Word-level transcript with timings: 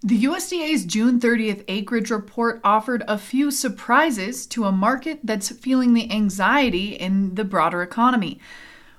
The 0.00 0.24
USDA's 0.24 0.84
June 0.84 1.18
30th 1.18 1.64
acreage 1.66 2.10
report 2.10 2.60
offered 2.62 3.02
a 3.08 3.18
few 3.18 3.50
surprises 3.50 4.46
to 4.46 4.64
a 4.64 4.70
market 4.70 5.18
that's 5.24 5.50
feeling 5.50 5.92
the 5.92 6.08
anxiety 6.12 6.94
in 6.94 7.34
the 7.34 7.44
broader 7.44 7.82
economy. 7.82 8.38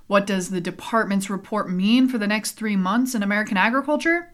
What 0.08 0.28
does 0.28 0.50
the 0.50 0.60
department's 0.60 1.30
report 1.30 1.70
mean 1.70 2.10
for 2.10 2.18
the 2.18 2.28
next 2.28 2.52
three 2.54 2.76
months 2.76 3.16
in 3.16 3.24
American 3.24 3.56
agriculture? 3.56 4.34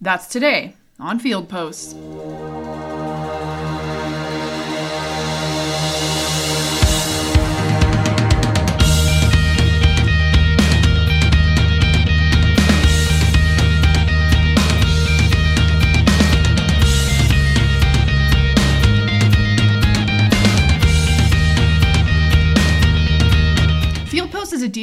That's 0.00 0.26
today 0.26 0.74
on 0.98 1.18
Field 1.18 1.50
Posts. 1.50 1.94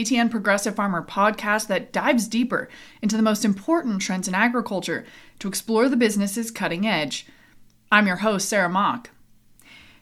DTN 0.08 0.32
Progressive 0.32 0.74
Farmer 0.74 1.04
podcast 1.04 1.68
that 1.68 1.92
dives 1.92 2.30
deeper 2.30 2.70
into 3.02 3.18
the 3.18 3.22
most 3.22 3.44
important 3.44 4.02
trends 4.02 4.26
in 4.26 4.34
agriculture 4.34 5.06
to 5.40 5.50
explore 5.50 5.90
the 5.90 5.98
business's 5.98 6.50
cutting 6.50 6.88
edge. 6.88 7.28
I'm 7.92 8.08
your 8.08 8.18
host, 8.18 8.48
Sarah 8.48 8.70
Mock. 8.70 9.10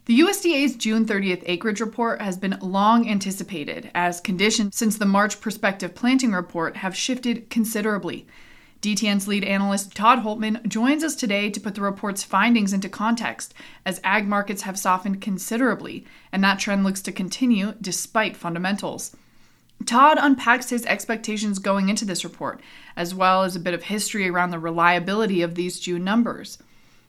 The 0.05 0.19
USDA's 0.19 0.75
June 0.75 1.07
30th 1.07 1.41
acreage 1.47 1.81
report 1.81 2.21
has 2.21 2.37
been 2.37 2.59
long 2.61 3.09
anticipated 3.09 3.89
as 3.95 4.21
conditions 4.21 4.75
since 4.75 4.95
the 4.95 5.07
March 5.07 5.41
prospective 5.41 5.95
planting 5.95 6.33
report 6.33 6.77
have 6.77 6.95
shifted 6.95 7.49
considerably. 7.49 8.27
DTN's 8.83 9.27
lead 9.27 9.43
analyst 9.43 9.95
Todd 9.95 10.19
Hultman 10.19 10.67
joins 10.67 11.03
us 11.03 11.15
today 11.15 11.49
to 11.49 11.59
put 11.59 11.73
the 11.73 11.81
report's 11.81 12.23
findings 12.23 12.73
into 12.73 12.89
context 12.89 13.55
as 13.87 13.99
ag 14.03 14.27
markets 14.27 14.61
have 14.61 14.77
softened 14.77 15.19
considerably, 15.19 16.05
and 16.31 16.43
that 16.43 16.59
trend 16.59 16.83
looks 16.83 17.01
to 17.01 17.11
continue 17.11 17.73
despite 17.81 18.37
fundamentals. 18.37 19.15
Todd 19.83 20.17
unpacks 20.19 20.69
his 20.69 20.85
expectations 20.85 21.59
going 21.59 21.89
into 21.89 22.05
this 22.05 22.23
report, 22.23 22.61
as 22.95 23.13
well 23.13 23.43
as 23.43 23.55
a 23.55 23.59
bit 23.59 23.73
of 23.73 23.83
history 23.83 24.27
around 24.29 24.51
the 24.51 24.59
reliability 24.59 25.41
of 25.41 25.55
these 25.55 25.79
June 25.79 26.03
numbers. 26.03 26.57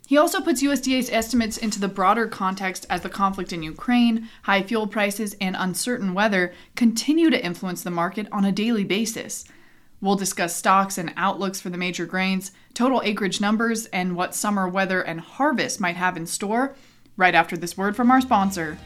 He 0.06 0.16
also 0.16 0.40
puts 0.40 0.62
USDA's 0.62 1.10
estimates 1.10 1.56
into 1.56 1.80
the 1.80 1.88
broader 1.88 2.28
context 2.28 2.86
as 2.88 3.00
the 3.00 3.08
conflict 3.08 3.52
in 3.52 3.62
Ukraine, 3.62 4.28
high 4.42 4.62
fuel 4.62 4.86
prices, 4.86 5.34
and 5.40 5.56
uncertain 5.58 6.14
weather 6.14 6.52
continue 6.76 7.28
to 7.30 7.44
influence 7.44 7.82
the 7.82 7.90
market 7.90 8.28
on 8.30 8.44
a 8.44 8.52
daily 8.52 8.84
basis. 8.84 9.44
We'll 10.00 10.14
discuss 10.14 10.54
stocks 10.54 10.98
and 10.98 11.12
outlooks 11.16 11.60
for 11.60 11.70
the 11.70 11.78
major 11.78 12.06
grains, 12.06 12.52
total 12.74 13.02
acreage 13.04 13.40
numbers, 13.40 13.86
and 13.86 14.14
what 14.14 14.34
summer 14.34 14.68
weather 14.68 15.00
and 15.00 15.20
harvest 15.20 15.80
might 15.80 15.96
have 15.96 16.16
in 16.16 16.26
store 16.26 16.76
right 17.16 17.34
after 17.34 17.56
this 17.56 17.76
word 17.76 17.96
from 17.96 18.10
our 18.10 18.20
sponsor. 18.20 18.78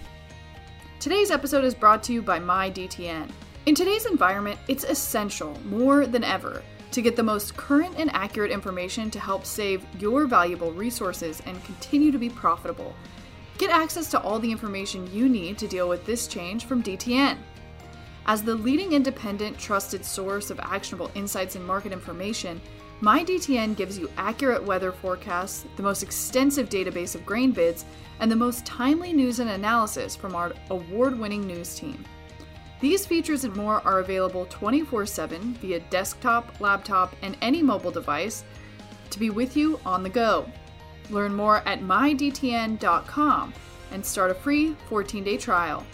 Today's 1.01 1.31
episode 1.31 1.65
is 1.65 1.75
brought 1.75 2.03
to 2.05 2.13
you 2.13 2.23
by 2.23 2.39
MyDTN. 2.39 3.31
In 3.67 3.75
today's 3.75 4.07
environment, 4.07 4.59
it's 4.69 4.85
essential, 4.85 5.55
more 5.67 6.07
than 6.07 6.25
ever, 6.25 6.63
to 6.93 7.03
get 7.03 7.15
the 7.15 7.23
most 7.23 7.59
current 7.59 7.95
and 7.99 8.11
accurate 8.15 8.51
information 8.51 9.11
to 9.11 9.21
help 9.21 9.45
save 9.45 9.85
your 9.99 10.27
valuable 10.27 10.73
resources 10.73 11.43
and 11.45 11.63
continue 11.65 12.11
to 12.11 12.17
be 12.17 12.31
profitable. 12.31 12.95
Get 13.59 13.69
access 13.69 14.11
to 14.13 14.21
all 14.23 14.39
the 14.39 14.51
information 14.51 15.13
you 15.13 15.29
need 15.29 15.59
to 15.59 15.69
deal 15.69 15.91
with 15.91 16.07
this 16.07 16.27
change 16.27 16.65
from 16.65 16.83
DTN. 16.83 17.37
As 18.25 18.43
the 18.43 18.55
leading 18.55 18.95
independent, 18.95 19.59
trusted 19.59 20.07
source 20.07 20.49
of 20.49 20.59
actionable 20.61 21.11
insights 21.15 21.55
and 21.55 21.67
market 21.67 21.93
information, 21.93 22.63
MyDTN 23.03 23.77
gives 23.77 23.99
you 23.99 24.11
accurate 24.17 24.65
weather 24.65 24.91
forecasts, 24.91 25.67
the 25.77 25.83
most 25.83 26.03
extensive 26.03 26.71
database 26.71 27.15
of 27.15 27.27
grain 27.27 27.53
bids, 27.53 27.85
and 28.21 28.33
the 28.33 28.37
most 28.37 28.65
timely 28.65 29.13
news 29.13 29.39
and 29.39 29.51
analysis 29.51 30.17
from 30.17 30.35
our 30.35 30.55
award 30.71 31.19
winning 31.19 31.47
news 31.47 31.79
team. 31.79 32.03
These 32.81 33.05
features 33.05 33.45
and 33.45 33.55
more 33.55 33.83
are 33.87 34.01
available 34.01 34.47
24 34.47 35.07
7 35.07 35.55
via 35.55 35.81
desktop, 35.81 36.61
laptop, 36.61 37.15
and 37.23 37.37
any 37.43 37.63
mobile 37.63 37.91
device 37.91 38.45
to 39.11 39.19
be 39.19 39.31
with 39.31 39.57
you 39.57 39.79
on 39.85 40.03
the 40.03 40.09
go. 40.09 40.51
Learn 41.11 41.35
more 41.35 41.59
at 41.67 41.81
mydtn.com 41.81 43.53
and 43.93 44.07
start 44.07 44.31
a 44.31 44.35
free 44.35 44.77
14 44.89 45.25
day 45.25 45.37
trial. 45.37 45.85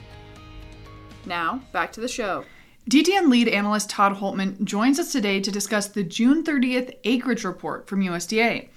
Now, 1.24 1.62
back 1.72 1.92
to 1.92 2.00
the 2.00 2.08
show. 2.08 2.44
DTN 2.88 3.30
lead 3.30 3.48
analyst 3.48 3.90
Todd 3.90 4.16
Hultman 4.16 4.62
joins 4.62 5.00
us 5.00 5.10
today 5.10 5.40
to 5.40 5.50
discuss 5.50 5.88
the 5.88 6.04
June 6.04 6.44
30th 6.44 6.94
acreage 7.02 7.42
report 7.42 7.88
from 7.88 8.00
USDA. 8.00 8.68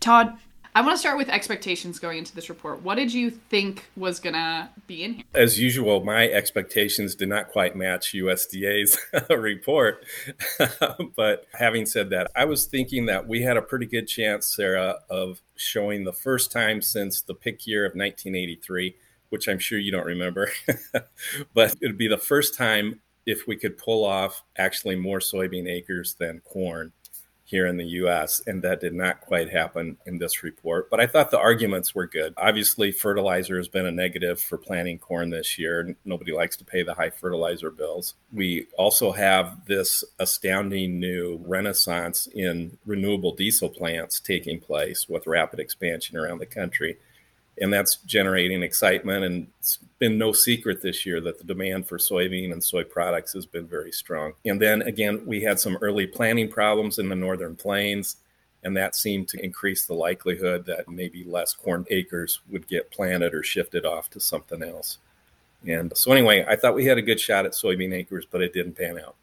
Todd, 0.00 0.38
I 0.74 0.80
want 0.82 0.94
to 0.94 0.98
start 0.98 1.16
with 1.16 1.28
expectations 1.28 1.98
going 1.98 2.18
into 2.18 2.34
this 2.34 2.48
report. 2.48 2.82
What 2.82 2.96
did 2.96 3.12
you 3.12 3.30
think 3.30 3.90
was 3.96 4.20
going 4.20 4.34
to 4.34 4.68
be 4.86 5.02
in 5.02 5.14
here? 5.14 5.24
As 5.34 5.58
usual, 5.58 6.04
my 6.04 6.28
expectations 6.28 7.14
did 7.14 7.28
not 7.28 7.48
quite 7.48 7.74
match 7.74 8.12
USDA's 8.12 8.98
report. 9.30 10.04
but 11.16 11.46
having 11.54 11.86
said 11.86 12.10
that, 12.10 12.30
I 12.36 12.44
was 12.44 12.66
thinking 12.66 13.06
that 13.06 13.26
we 13.26 13.42
had 13.42 13.56
a 13.56 13.62
pretty 13.62 13.86
good 13.86 14.06
chance, 14.06 14.54
Sarah, 14.54 14.96
of 15.10 15.40
showing 15.56 16.04
the 16.04 16.12
first 16.12 16.52
time 16.52 16.82
since 16.82 17.22
the 17.22 17.34
PIK 17.34 17.66
year 17.66 17.84
of 17.84 17.90
1983, 17.90 18.94
which 19.30 19.48
I'm 19.48 19.58
sure 19.58 19.78
you 19.78 19.90
don't 19.90 20.06
remember. 20.06 20.50
but 21.54 21.74
it 21.80 21.86
would 21.86 21.98
be 21.98 22.08
the 22.08 22.18
first 22.18 22.56
time 22.56 23.00
if 23.26 23.46
we 23.46 23.56
could 23.56 23.76
pull 23.76 24.04
off 24.04 24.42
actually 24.56 24.96
more 24.96 25.18
soybean 25.18 25.68
acres 25.68 26.14
than 26.18 26.40
corn 26.40 26.92
here 27.48 27.66
in 27.66 27.78
the 27.78 27.86
US, 28.02 28.42
and 28.46 28.60
that 28.60 28.78
did 28.78 28.92
not 28.92 29.22
quite 29.22 29.48
happen 29.48 29.96
in 30.04 30.18
this 30.18 30.42
report. 30.42 30.90
But 30.90 31.00
I 31.00 31.06
thought 31.06 31.30
the 31.30 31.38
arguments 31.38 31.94
were 31.94 32.06
good. 32.06 32.34
Obviously, 32.36 32.92
fertilizer 32.92 33.56
has 33.56 33.68
been 33.68 33.86
a 33.86 33.90
negative 33.90 34.38
for 34.38 34.58
planting 34.58 34.98
corn 34.98 35.30
this 35.30 35.58
year. 35.58 35.96
Nobody 36.04 36.32
likes 36.32 36.58
to 36.58 36.66
pay 36.66 36.82
the 36.82 36.92
high 36.92 37.08
fertilizer 37.08 37.70
bills. 37.70 38.16
We 38.30 38.66
also 38.76 39.12
have 39.12 39.64
this 39.64 40.04
astounding 40.18 41.00
new 41.00 41.40
renaissance 41.42 42.28
in 42.34 42.76
renewable 42.84 43.34
diesel 43.34 43.70
plants 43.70 44.20
taking 44.20 44.60
place 44.60 45.08
with 45.08 45.26
rapid 45.26 45.58
expansion 45.58 46.18
around 46.18 46.40
the 46.40 46.46
country 46.46 46.98
and 47.60 47.72
that's 47.72 47.96
generating 47.96 48.62
excitement. 48.62 49.24
And 49.24 49.46
it's 49.58 49.78
been 49.98 50.18
no 50.18 50.32
secret 50.32 50.82
this 50.82 51.04
year 51.04 51.20
that 51.20 51.38
the 51.38 51.44
demand 51.44 51.86
for 51.86 51.98
soybean 51.98 52.52
and 52.52 52.62
soy 52.62 52.84
products 52.84 53.32
has 53.32 53.46
been 53.46 53.66
very 53.66 53.92
strong. 53.92 54.32
And 54.44 54.60
then 54.60 54.82
again, 54.82 55.22
we 55.26 55.42
had 55.42 55.58
some 55.58 55.78
early 55.80 56.06
planting 56.06 56.48
problems 56.48 56.98
in 56.98 57.08
the 57.08 57.16
northern 57.16 57.56
plains, 57.56 58.16
and 58.64 58.76
that 58.76 58.94
seemed 58.94 59.28
to 59.28 59.44
increase 59.44 59.86
the 59.86 59.94
likelihood 59.94 60.66
that 60.66 60.88
maybe 60.88 61.24
less 61.24 61.54
corn 61.54 61.86
acres 61.90 62.40
would 62.50 62.68
get 62.68 62.90
planted 62.90 63.34
or 63.34 63.42
shifted 63.42 63.84
off 63.84 64.10
to 64.10 64.20
something 64.20 64.62
else. 64.62 64.98
And 65.66 65.96
so, 65.96 66.12
anyway, 66.12 66.44
I 66.48 66.56
thought 66.56 66.74
we 66.74 66.84
had 66.84 66.98
a 66.98 67.02
good 67.02 67.18
shot 67.18 67.44
at 67.44 67.52
soybean 67.52 67.92
acres, 67.92 68.24
but 68.30 68.42
it 68.42 68.52
didn't 68.52 68.76
pan 68.76 68.98
out. 68.98 69.16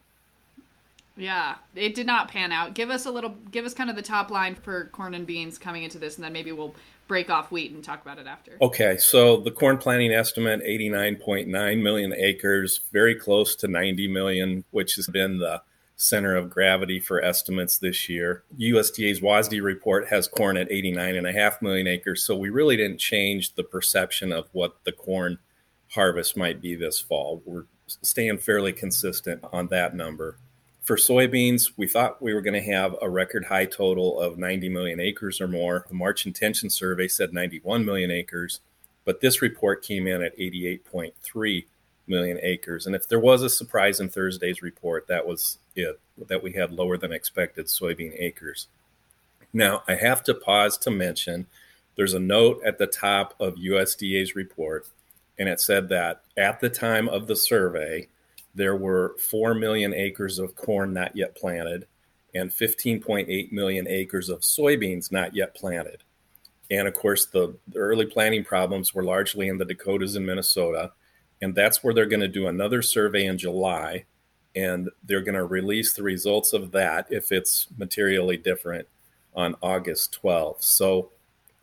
Yeah, 1.17 1.55
it 1.75 1.95
did 1.95 2.05
not 2.05 2.27
pan 2.27 2.51
out. 2.51 2.73
Give 2.73 2.89
us 2.89 3.05
a 3.05 3.11
little, 3.11 3.35
give 3.49 3.63
us 3.63 3.73
kind 3.73 3.89
of 3.89 3.95
the 3.95 4.01
top 4.01 4.31
line 4.31 4.53
for 4.53 4.89
corn 4.91 5.13
and 5.13 5.25
beans 5.25 5.57
coming 5.57 5.83
into 5.83 5.97
this, 5.97 6.15
and 6.15 6.25
then 6.25 6.33
maybe 6.33 6.51
we'll 6.51 6.75
break 7.07 7.29
off 7.29 7.51
wheat 7.51 7.71
and 7.71 7.83
talk 7.83 8.01
about 8.01 8.19
it 8.19 8.27
after. 8.27 8.57
Okay, 8.61 8.97
so 8.97 9.37
the 9.37 9.51
corn 9.51 9.77
planting 9.77 10.11
estimate 10.11 10.61
89.9 10.61 11.81
million 11.81 12.13
acres, 12.13 12.81
very 12.91 13.15
close 13.15 13.55
to 13.57 13.67
90 13.67 14.07
million, 14.07 14.63
which 14.71 14.95
has 14.95 15.07
been 15.07 15.39
the 15.39 15.61
center 15.97 16.35
of 16.35 16.49
gravity 16.49 16.99
for 16.99 17.23
estimates 17.23 17.77
this 17.77 18.09
year. 18.09 18.43
USDA's 18.59 19.21
WASDE 19.21 19.61
report 19.61 20.07
has 20.09 20.27
corn 20.27 20.57
at 20.57 20.69
89.5 20.69 21.61
million 21.61 21.87
acres, 21.87 22.25
so 22.25 22.35
we 22.35 22.49
really 22.49 22.75
didn't 22.75 22.99
change 22.99 23.55
the 23.55 23.63
perception 23.63 24.31
of 24.31 24.49
what 24.51 24.83
the 24.83 24.91
corn 24.91 25.39
harvest 25.91 26.35
might 26.35 26.61
be 26.61 26.75
this 26.75 26.99
fall. 26.99 27.41
We're 27.45 27.65
staying 27.87 28.39
fairly 28.39 28.73
consistent 28.73 29.43
on 29.53 29.67
that 29.67 29.95
number. 29.95 30.37
For 30.85 30.97
soybeans, 30.97 31.71
we 31.77 31.87
thought 31.87 32.21
we 32.21 32.35
were 32.35 32.41
going 32.41 32.53
to 32.53 32.71
have 32.71 32.95
a 33.01 33.09
record 33.09 33.45
high 33.45 33.65
total 33.65 34.21
of 34.21 34.37
90 34.37 34.69
million 34.69 34.99
acres 34.99 35.41
or 35.41 35.47
more. 35.47 35.83
The 35.89 35.95
March 35.95 36.27
intention 36.27 36.69
survey 36.69 37.07
said 37.07 37.33
91 37.33 37.83
million 37.83 38.11
acres, 38.11 38.59
but 39.03 39.19
this 39.19 39.41
report 39.41 39.83
came 39.83 40.05
in 40.05 40.21
at 40.21 40.37
88.3 40.37 41.65
million 42.05 42.37
acres. 42.39 42.85
And 42.85 42.95
if 42.95 43.07
there 43.07 43.19
was 43.19 43.41
a 43.41 43.49
surprise 43.49 43.99
in 43.99 44.09
Thursday's 44.09 44.61
report, 44.61 45.07
that 45.07 45.25
was 45.25 45.57
it, 45.75 45.99
that 46.27 46.43
we 46.43 46.53
had 46.53 46.71
lower 46.71 46.97
than 46.97 47.11
expected 47.11 47.65
soybean 47.65 48.13
acres. 48.19 48.67
Now, 49.51 49.81
I 49.87 49.95
have 49.95 50.23
to 50.25 50.35
pause 50.35 50.77
to 50.79 50.91
mention 50.91 51.47
there's 51.95 52.13
a 52.13 52.19
note 52.19 52.61
at 52.63 52.77
the 52.77 52.85
top 52.85 53.33
of 53.39 53.55
USDA's 53.55 54.35
report, 54.35 54.87
and 55.39 55.49
it 55.49 55.59
said 55.59 55.89
that 55.89 56.21
at 56.37 56.59
the 56.59 56.69
time 56.69 57.09
of 57.09 57.25
the 57.25 57.35
survey, 57.35 58.07
there 58.55 58.75
were 58.75 59.15
4 59.29 59.53
million 59.53 59.93
acres 59.93 60.39
of 60.39 60.55
corn 60.55 60.93
not 60.93 61.15
yet 61.15 61.35
planted 61.35 61.87
and 62.33 62.49
15.8 62.49 63.51
million 63.51 63.87
acres 63.87 64.29
of 64.29 64.41
soybeans 64.41 65.11
not 65.11 65.35
yet 65.35 65.55
planted. 65.55 66.03
And 66.69 66.87
of 66.87 66.93
course, 66.93 67.25
the, 67.27 67.55
early 67.75 68.05
planting 68.05 68.43
problems 68.43 68.93
were 68.93 69.03
largely 69.03 69.47
in 69.47 69.57
the 69.57 69.65
Dakotas 69.65 70.15
and 70.15 70.25
Minnesota. 70.25 70.91
And 71.41 71.55
that's 71.55 71.83
where 71.83 71.93
they're 71.93 72.05
going 72.05 72.21
to 72.21 72.27
do 72.27 72.47
another 72.47 72.81
survey 72.81 73.25
in 73.25 73.37
July. 73.37 74.05
And 74.55 74.89
they're 75.03 75.21
going 75.21 75.35
to 75.35 75.45
release 75.45 75.93
the 75.93 76.03
results 76.03 76.53
of 76.53 76.71
that 76.71 77.07
if 77.09 77.31
it's 77.31 77.67
materially 77.77 78.37
different 78.37 78.87
on 79.35 79.55
August 79.61 80.17
12th. 80.23 80.63
So, 80.63 81.11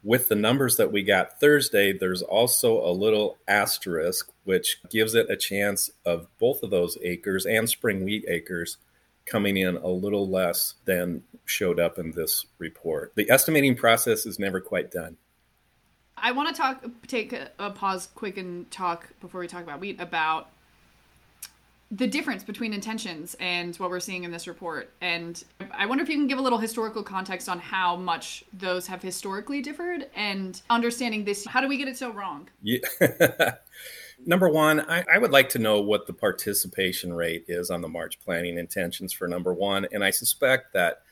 with 0.05 0.29
the 0.29 0.35
numbers 0.35 0.77
that 0.77 0.91
we 0.91 1.05
got 1.05 1.39
Thursday, 1.39 1.97
there's 1.97 2.23
also 2.23 2.85
a 2.85 2.91
little 2.91 3.39
asterisk, 3.47 4.32
which 4.45 4.79
gives 4.91 5.15
it 5.15 5.31
a 5.31 5.37
chance 5.37 5.91
of 6.05 6.27
both 6.39 6.63
of 6.63 6.71
those 6.71 6.99
acres 7.03 7.47
and 7.47 7.69
spring 7.69 8.05
wheat 8.05 8.25
acres 8.29 8.79
coming 9.25 9.57
in 9.57 9.77
a 9.77 9.89
little 9.89 10.29
less 10.29 10.75
than 10.85 11.23
showed 11.45 11.79
up 11.79 11.99
in 11.99 12.13
this 12.13 12.47
report. 12.59 13.13
The 13.15 13.31
estimating 13.31 13.77
process 13.77 14.27
is 14.27 14.39
never 14.39 14.61
quite 14.61 14.91
done. 14.91 15.17
I 16.17 16.33
want 16.33 16.55
to 16.55 16.55
talk, 16.55 16.85
take 17.07 17.33
a, 17.33 17.51
a 17.59 17.71
pause 17.71 18.09
quick 18.15 18.37
and 18.37 18.71
talk 18.71 19.09
before 19.21 19.41
we 19.41 19.49
talk 19.49 19.63
about 19.63 19.81
wheat 19.81 20.01
about 20.01 20.51
the 21.91 22.07
difference 22.07 22.43
between 22.43 22.73
intentions 22.73 23.37
and 23.39 23.77
what 23.77 23.91
we're 23.91 24.01
seeing 24.01 24.25
in 24.25 24.31
this 24.31 24.49
report. 24.49 24.91
And 25.03 25.43
I 25.73 25.85
wonder 25.85 26.03
if 26.03 26.09
you 26.09 26.17
can 26.17 26.27
give 26.27 26.39
a 26.39 26.43
little 26.43 26.59
historical 26.59 27.03
context 27.03 27.51
on 27.51 27.59
how 27.59 27.97
much 27.97 28.45
those 28.53 28.87
have 28.87 29.03
historically 29.03 29.61
differed 29.61 30.09
and 30.15 30.61
understanding 30.71 31.25
this. 31.25 31.45
How 31.45 31.61
do 31.61 31.69
we 31.69 31.77
get 31.77 31.89
it 31.89 31.99
so 31.99 32.11
wrong? 32.11 32.49
Yeah. 32.63 32.79
number 34.27 34.49
one, 34.49 34.81
I, 34.81 35.05
I, 35.13 35.19
would 35.19 35.31
like 35.31 35.49
to 35.51 35.59
know 35.59 35.81
what 35.81 36.07
the 36.07 36.13
participation 36.13 37.13
rate 37.13 37.45
is 37.49 37.71
on 37.71 37.83
the 37.83 37.89
March 37.89 38.19
planning 38.21 38.59
intentions 38.59 39.13
for 39.13 39.29
number 39.29 39.53
one. 39.53 39.87
And 39.93 40.05
I 40.05 40.11
suspect 40.11 40.73
that 40.73 41.03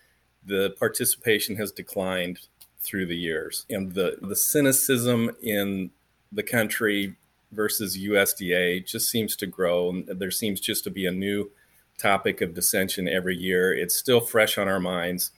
the 0.44 0.74
participation 0.78 1.56
has 1.56 1.72
declined 1.72 2.40
through 2.80 3.06
the 3.06 3.16
years. 3.16 3.66
And 3.68 3.92
the, 3.92 4.18
the 4.22 4.36
cynicism 4.36 5.30
in 5.42 5.90
the 6.32 6.42
country 6.42 7.16
versus 7.52 7.98
USDA 7.98 8.86
just 8.86 9.10
seems 9.10 9.36
to 9.36 9.46
grow. 9.46 9.90
And 9.90 10.06
there 10.08 10.30
seems 10.30 10.60
just 10.60 10.84
to 10.84 10.90
be 10.90 11.06
a 11.06 11.12
new 11.12 11.50
topic 11.98 12.40
of 12.40 12.54
dissension 12.54 13.08
every 13.08 13.36
year. 13.36 13.74
It's 13.74 13.96
still 13.96 14.20
fresh 14.20 14.56
on 14.56 14.68
our 14.68 14.80
minds. 14.80 15.32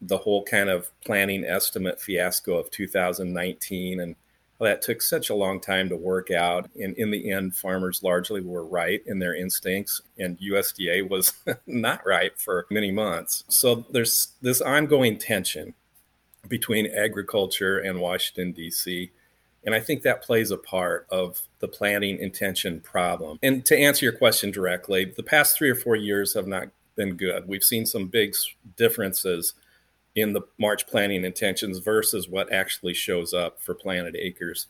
The 0.00 0.18
whole 0.18 0.44
kind 0.44 0.68
of 0.68 0.90
planning 1.04 1.44
estimate 1.44 2.00
fiasco 2.00 2.56
of 2.56 2.70
2019 2.70 4.00
and 4.00 4.14
that 4.60 4.82
took 4.82 5.02
such 5.02 5.28
a 5.28 5.34
long 5.34 5.60
time 5.60 5.88
to 5.88 5.96
work 5.96 6.30
out. 6.30 6.70
And 6.80 6.96
in 6.96 7.10
the 7.10 7.30
end, 7.30 7.54
farmers 7.54 8.02
largely 8.02 8.40
were 8.40 8.64
right 8.64 9.02
in 9.06 9.18
their 9.18 9.34
instincts, 9.34 10.00
and 10.18 10.38
USDA 10.38 11.08
was 11.08 11.34
not 11.66 12.06
right 12.06 12.32
for 12.38 12.66
many 12.70 12.90
months. 12.90 13.44
So 13.48 13.84
there's 13.90 14.28
this 14.40 14.60
ongoing 14.60 15.18
tension 15.18 15.74
between 16.48 16.86
agriculture 16.86 17.78
and 17.78 18.00
Washington, 18.00 18.52
D.C. 18.52 19.10
And 19.64 19.74
I 19.74 19.80
think 19.80 20.02
that 20.02 20.22
plays 20.22 20.50
a 20.50 20.56
part 20.56 21.06
of 21.10 21.42
the 21.58 21.68
planning 21.68 22.18
intention 22.18 22.80
problem. 22.80 23.38
And 23.42 23.66
to 23.66 23.76
answer 23.76 24.04
your 24.04 24.16
question 24.16 24.52
directly, 24.52 25.12
the 25.16 25.22
past 25.22 25.56
three 25.56 25.70
or 25.70 25.74
four 25.74 25.96
years 25.96 26.34
have 26.34 26.46
not 26.46 26.68
been 26.94 27.16
good. 27.16 27.46
We've 27.46 27.64
seen 27.64 27.84
some 27.84 28.06
big 28.06 28.34
differences 28.76 29.54
in 30.16 30.32
the 30.32 30.40
March 30.58 30.86
planning 30.86 31.24
intentions 31.24 31.78
versus 31.78 32.28
what 32.28 32.52
actually 32.52 32.94
shows 32.94 33.34
up 33.34 33.60
for 33.60 33.74
planted 33.74 34.16
acres 34.16 34.66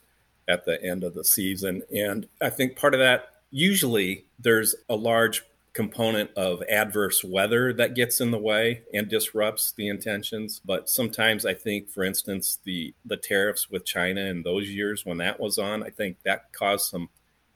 at 0.47 0.65
the 0.65 0.81
end 0.83 1.03
of 1.03 1.13
the 1.13 1.23
season. 1.23 1.81
And 1.93 2.27
I 2.41 2.49
think 2.49 2.75
part 2.75 2.93
of 2.93 2.99
that, 2.99 3.29
usually, 3.49 4.25
there's 4.37 4.75
a 4.89 4.95
large 4.95 5.43
component 5.73 6.31
of 6.35 6.63
adverse 6.63 7.23
weather 7.23 7.71
that 7.71 7.95
gets 7.95 8.19
in 8.19 8.31
the 8.31 8.37
way 8.37 8.81
and 8.93 9.07
disrupts 9.07 9.73
the 9.77 9.87
intentions. 9.87 10.59
But 10.65 10.89
sometimes 10.89 11.45
I 11.45 11.53
think, 11.53 11.89
for 11.89 12.03
instance, 12.03 12.59
the 12.63 12.93
the 13.05 13.17
tariffs 13.17 13.69
with 13.69 13.85
China 13.85 14.21
in 14.21 14.43
those 14.43 14.69
years 14.69 15.05
when 15.05 15.17
that 15.19 15.39
was 15.39 15.57
on, 15.57 15.83
I 15.83 15.91
think 15.91 16.17
that 16.23 16.51
caused 16.51 16.89
some 16.89 17.09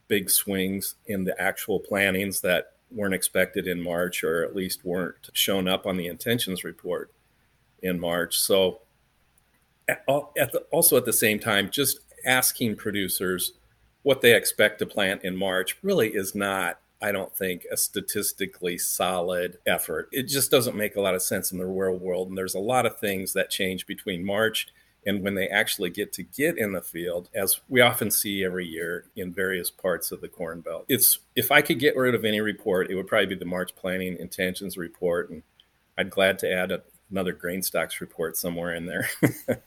big 0.07 0.29
swings 0.29 0.95
in 1.07 1.23
the 1.23 1.39
actual 1.41 1.79
plannings 1.79 2.41
that 2.41 2.73
weren't 2.91 3.13
expected 3.13 3.67
in 3.67 3.81
March 3.81 4.23
or 4.23 4.43
at 4.43 4.55
least 4.55 4.85
weren't 4.85 5.29
shown 5.33 5.67
up 5.67 5.85
on 5.85 5.97
the 5.97 6.07
intentions 6.07 6.63
report 6.63 7.11
in 7.81 7.99
March. 7.99 8.37
So 8.37 8.81
at, 9.87 10.05
the, 10.05 10.65
also 10.71 10.97
at 10.97 11.05
the 11.05 11.13
same 11.13 11.39
time, 11.39 11.69
just 11.69 11.99
asking 12.25 12.75
producers 12.75 13.53
what 14.03 14.21
they 14.21 14.35
expect 14.35 14.79
to 14.79 14.85
plant 14.85 15.23
in 15.23 15.35
March 15.35 15.77
really 15.83 16.09
is 16.09 16.33
not 16.35 16.79
I 17.01 17.11
don't 17.11 17.35
think, 17.35 17.65
a 17.71 17.77
statistically 17.77 18.77
solid 18.77 19.57
effort. 19.65 20.07
It 20.11 20.27
just 20.27 20.51
doesn't 20.51 20.75
make 20.75 20.95
a 20.95 21.01
lot 21.01 21.15
of 21.15 21.23
sense 21.23 21.51
in 21.51 21.57
the 21.57 21.65
real 21.65 21.97
world. 21.97 22.27
And 22.27 22.37
there's 22.37 22.53
a 22.53 22.59
lot 22.59 22.85
of 22.85 22.99
things 22.99 23.33
that 23.33 23.49
change 23.49 23.87
between 23.87 24.23
March 24.23 24.67
and 25.05 25.23
when 25.23 25.33
they 25.33 25.47
actually 25.47 25.89
get 25.89 26.13
to 26.13 26.21
get 26.21 26.59
in 26.59 26.73
the 26.73 26.81
field, 26.81 27.27
as 27.33 27.59
we 27.67 27.81
often 27.81 28.11
see 28.11 28.45
every 28.45 28.67
year 28.67 29.05
in 29.15 29.33
various 29.33 29.71
parts 29.71 30.11
of 30.11 30.21
the 30.21 30.27
Corn 30.27 30.61
Belt. 30.61 30.85
It's 30.87 31.17
if 31.35 31.51
I 31.51 31.63
could 31.63 31.79
get 31.79 31.97
rid 31.97 32.13
of 32.13 32.23
any 32.23 32.39
report, 32.39 32.91
it 32.91 32.95
would 32.95 33.07
probably 33.07 33.25
be 33.25 33.35
the 33.35 33.45
March 33.45 33.75
Planning 33.75 34.17
Intentions 34.19 34.77
Report, 34.77 35.31
and 35.31 35.41
I'd 35.97 36.11
glad 36.11 36.37
to 36.39 36.51
add 36.51 36.71
a, 36.71 36.83
another 37.11 37.33
grain 37.33 37.61
stocks 37.61 38.01
report 38.01 38.37
somewhere 38.37 38.73
in 38.73 38.85
there. 38.85 39.09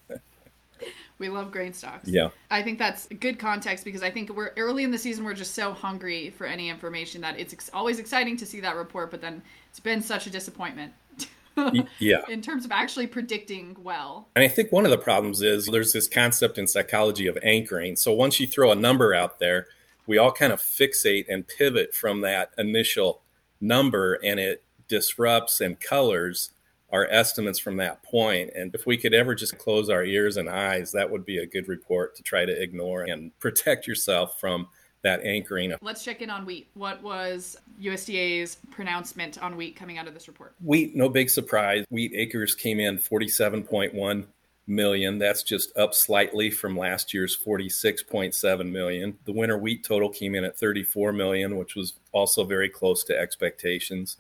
We 1.19 1.29
love 1.29 1.52
grain 1.52 1.73
stocks. 1.73 2.08
Yeah. 2.08 2.31
I 2.50 2.62
think 2.62 2.79
that's 2.79 3.06
good 3.06 3.38
context 3.38 3.85
because 3.85 4.02
I 4.02 4.11
think 4.11 4.31
we're 4.31 4.52
early 4.56 4.82
in 4.82 4.91
the 4.91 4.99
season. 4.99 5.25
We're 5.25 5.35
just 5.35 5.55
so 5.55 5.73
hungry 5.73 6.31
for 6.31 6.44
any 6.44 6.69
information 6.69 7.20
that 7.20 7.38
it's 7.38 7.52
ex- 7.52 7.70
always 7.73 8.00
exciting 8.00 8.37
to 8.38 8.46
see 8.46 8.61
that 8.61 8.75
report, 8.75 9.12
but 9.12 9.20
then 9.20 9.41
it's 9.70 9.79
been 9.79 10.02
such 10.02 10.26
a 10.26 10.31
disappointment. 10.31 10.93
yeah. 12.00 12.23
In 12.29 12.43
terms 12.43 12.64
of 12.64 12.73
actually 12.73 13.06
predicting 13.06 13.76
well. 13.81 14.29
And 14.35 14.44
I 14.44 14.49
think 14.49 14.73
one 14.73 14.85
of 14.85 14.91
the 14.91 14.99
problems 14.99 15.41
is 15.41 15.67
there's 15.67 15.93
this 15.93 16.08
concept 16.08 16.58
in 16.58 16.67
psychology 16.67 17.29
of 17.29 17.38
anchoring. 17.44 17.94
So 17.94 18.12
once 18.12 18.41
you 18.41 18.49
throw 18.49 18.73
a 18.73 18.76
number 18.76 19.14
out 19.14 19.38
there, 19.38 19.69
we 20.06 20.19
all 20.19 20.32
kind 20.32 20.52
of 20.52 20.61
fixate 20.61 21.26
and 21.29 21.46
pivot 21.46 21.94
from 21.94 22.23
that 22.23 22.50
initial 22.58 23.23
number 23.61 24.14
and 24.14 24.41
it 24.41 24.64
disrupts 24.88 25.61
and 25.61 25.81
colors 25.81 26.50
our 26.94 27.08
estimates 27.11 27.58
from 27.58 27.79
that 27.79 28.05
point. 28.05 28.50
And 28.55 28.73
if 28.73 28.87
we 28.87 28.96
could 28.96 29.12
ever 29.12 29.35
just 29.35 29.58
close 29.58 29.91
our 29.91 30.05
ears 30.05 30.37
and 30.37 30.49
eyes, 30.49 30.93
that 30.93 31.11
would 31.11 31.26
be 31.26 31.38
a 31.38 31.46
good 31.46 31.67
report 31.67 32.14
to 32.14 32.23
try 32.23 32.44
to 32.44 32.62
ignore 32.62 33.02
and 33.02 33.37
protect 33.41 33.88
yourself 33.88 34.38
from 34.41 34.69
that 35.02 35.20
anchoring. 35.25 35.75
Let's 35.82 36.05
check 36.05 36.23
in 36.23 36.31
on 36.31 36.46
wheat. 36.46 36.69
What 36.75 37.02
was 37.02 37.56
USDA's 37.82 38.58
pronouncement 38.70 39.43
on 39.43 39.56
wheat 39.56 39.75
coming 39.75 39.99
out 39.99 40.06
of 40.06 40.14
this 40.14 40.29
report? 40.29 40.55
Wheat, 40.62 40.94
no 40.94 41.08
big 41.08 41.31
surprise. 41.31 41.85
Wheat 41.91 42.12
acres 42.14 42.55
came 42.55 42.79
in 42.79 42.99
47.1 42.99 44.26
million. 44.69 45.19
That's 45.19 45.43
just 45.43 45.76
up 45.76 45.94
slightly 45.94 46.49
from 46.49 46.79
last 46.79 47.12
year's 47.12 47.37
46.7 47.37 48.70
million. 48.70 49.19
The 49.25 49.32
winter 49.32 49.58
wheat 49.58 49.85
total 49.85 50.11
came 50.11 50.37
in 50.37 50.44
at 50.44 50.56
34 50.56 51.12
million, 51.12 51.56
which 51.56 51.75
was 51.75 51.94
also 52.12 52.44
very 52.44 52.69
close 52.69 53.02
to 53.05 53.19
expectations 53.19 54.17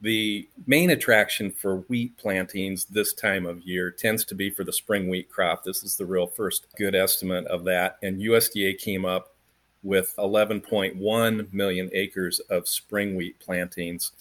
the 0.00 0.48
main 0.66 0.90
attraction 0.90 1.50
for 1.50 1.78
wheat 1.88 2.16
plantings 2.16 2.86
this 2.86 3.12
time 3.12 3.44
of 3.44 3.62
year 3.62 3.90
tends 3.90 4.24
to 4.24 4.34
be 4.34 4.50
for 4.50 4.64
the 4.64 4.72
spring 4.72 5.08
wheat 5.08 5.28
crop. 5.28 5.62
This 5.62 5.82
is 5.82 5.96
the 5.96 6.06
real 6.06 6.26
first 6.26 6.66
good 6.76 6.94
estimate 6.94 7.46
of 7.46 7.64
that. 7.64 7.98
And 8.02 8.20
USDA 8.20 8.78
came 8.78 9.04
up 9.04 9.34
with 9.82 10.14
11.1 10.16 11.52
million 11.52 11.90
acres 11.92 12.40
of 12.50 12.68
spring 12.68 13.14
wheat 13.14 13.38
plantings 13.40 14.12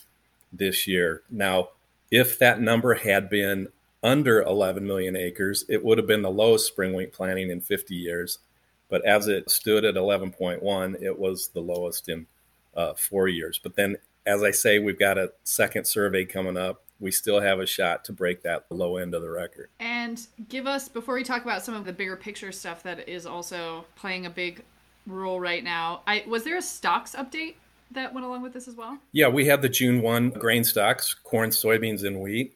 this 0.51 0.88
year. 0.88 1.21
Now, 1.29 1.69
if 2.12 2.39
that 2.39 2.59
number 2.59 2.95
had 2.95 3.29
been 3.29 3.69
under 4.03 4.41
11 4.41 4.86
million 4.86 5.15
acres, 5.15 5.63
it 5.69 5.83
would 5.83 5.98
have 5.98 6.07
been 6.07 6.21
the 6.21 6.29
lowest 6.29 6.67
spring 6.67 6.93
wheat 6.93 7.13
planting 7.13 7.51
in 7.51 7.62
50 7.62 7.95
years. 7.95 8.39
But 8.89 9.05
as 9.05 9.27
it 9.27 9.50
stood 9.50 9.86
at 9.86 9.95
11.1, 9.95 11.01
it 11.01 11.17
was 11.17 11.50
the 11.50 11.59
lowest 11.62 12.09
in 12.09 12.25
uh, 12.75 12.93
four 12.93 13.27
years. 13.27 13.59
But 13.62 13.75
then 13.75 13.98
as 14.25 14.43
I 14.43 14.51
say, 14.51 14.79
we've 14.79 14.99
got 14.99 15.17
a 15.17 15.31
second 15.43 15.85
survey 15.85 16.25
coming 16.25 16.57
up. 16.57 16.83
We 16.99 17.11
still 17.11 17.39
have 17.39 17.59
a 17.59 17.65
shot 17.65 18.03
to 18.05 18.13
break 18.13 18.43
that 18.43 18.65
low 18.69 18.97
end 18.97 19.15
of 19.15 19.21
the 19.21 19.29
record. 19.29 19.69
And 19.79 20.25
give 20.49 20.67
us, 20.67 20.89
before 20.89 21.15
we 21.15 21.23
talk 21.23 21.43
about 21.43 21.63
some 21.63 21.73
of 21.73 21.85
the 21.85 21.93
bigger 21.93 22.17
picture 22.17 22.51
stuff 22.51 22.83
that 22.83 23.07
is 23.07 23.25
also 23.25 23.85
playing 23.95 24.25
a 24.25 24.29
big 24.29 24.63
role 25.07 25.39
right 25.39 25.63
now, 25.63 26.01
I 26.05 26.23
was 26.27 26.43
there 26.43 26.57
a 26.57 26.61
stocks 26.61 27.15
update 27.15 27.55
that 27.91 28.13
went 28.13 28.25
along 28.25 28.41
with 28.41 28.53
this 28.53 28.67
as 28.67 28.75
well? 28.75 28.97
Yeah, 29.11 29.29
we 29.29 29.45
had 29.45 29.61
the 29.61 29.69
June 29.69 30.01
1 30.01 30.31
grain 30.31 30.63
stocks, 30.63 31.13
corn, 31.13 31.49
soybeans, 31.49 32.05
and 32.05 32.19
wheat. 32.19 32.53